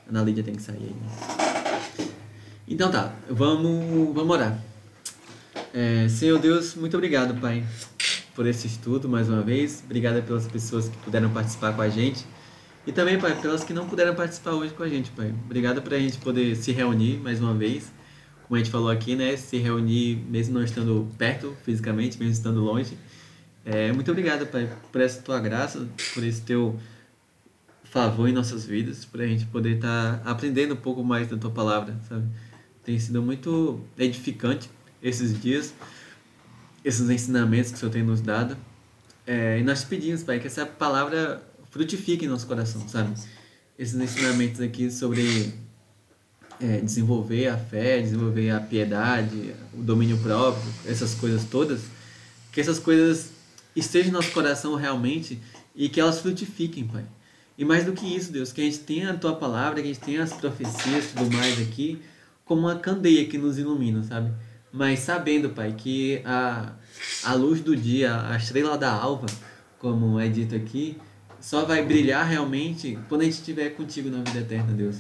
[0.07, 0.93] Ana Lídia tem que sair aí.
[0.93, 2.11] Né?
[2.67, 4.55] Então tá, vamos, vamos orar.
[5.73, 7.65] É, Senhor Deus, muito obrigado, Pai,
[8.35, 9.81] por esse estudo mais uma vez.
[9.85, 12.25] Obrigado pelas pessoas que puderam participar com a gente.
[12.85, 15.33] E também, Pai, pelas que não puderam participar hoje com a gente, Pai.
[15.45, 17.91] Obrigado por a gente poder se reunir mais uma vez.
[18.47, 19.37] Como a gente falou aqui, né?
[19.37, 22.97] Se reunir mesmo não estando perto fisicamente, mesmo estando longe.
[23.65, 26.77] É, muito obrigado, Pai, por essa tua graça, por esse teu
[27.93, 31.37] favor em nossas vidas, por a gente poder estar tá aprendendo um pouco mais da
[31.37, 32.27] tua palavra, sabe?
[32.83, 34.69] Tem sido muito edificante
[35.01, 35.73] esses dias,
[36.83, 38.57] esses ensinamentos que o Senhor tem nos dado.
[39.25, 43.13] É, e nós te pedimos, Pai, que essa palavra frutifique em nosso coração, sabe?
[43.79, 45.53] Esses ensinamentos aqui sobre
[46.59, 51.81] é, desenvolver a fé, desenvolver a piedade, o domínio próprio, essas coisas todas,
[52.51, 53.31] que essas coisas
[53.75, 55.39] estejam no nosso coração realmente
[55.75, 57.05] e que elas frutifiquem, Pai.
[57.57, 59.93] E mais do que isso, Deus, que a gente tenha a Tua palavra, que a
[59.93, 62.01] gente tenha as profecias e tudo mais aqui,
[62.45, 64.31] como uma candeia que nos ilumina, sabe?
[64.73, 66.73] Mas sabendo, Pai, que a,
[67.23, 69.27] a luz do dia, a estrela da alva,
[69.77, 70.97] como é dito aqui,
[71.39, 74.97] só vai brilhar realmente quando a gente estiver contigo na vida eterna, Deus.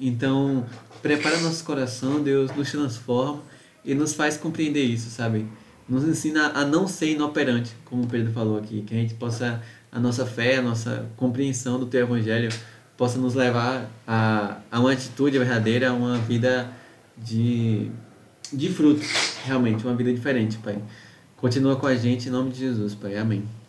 [0.00, 0.64] Então,
[1.02, 3.42] prepara nosso coração, Deus, nos transforma
[3.84, 5.46] e nos faz compreender isso, sabe?
[5.88, 9.60] nos ensina a não ser inoperante, como o Pedro falou aqui, que a gente possa,
[9.90, 12.50] a nossa fé, a nossa compreensão do teu evangelho
[12.96, 16.70] possa nos levar a, a uma atitude verdadeira, a uma vida
[17.16, 17.90] de,
[18.52, 19.02] de fruto,
[19.44, 20.78] realmente, uma vida diferente, Pai.
[21.36, 23.16] Continua com a gente em nome de Jesus, Pai.
[23.16, 23.61] Amém.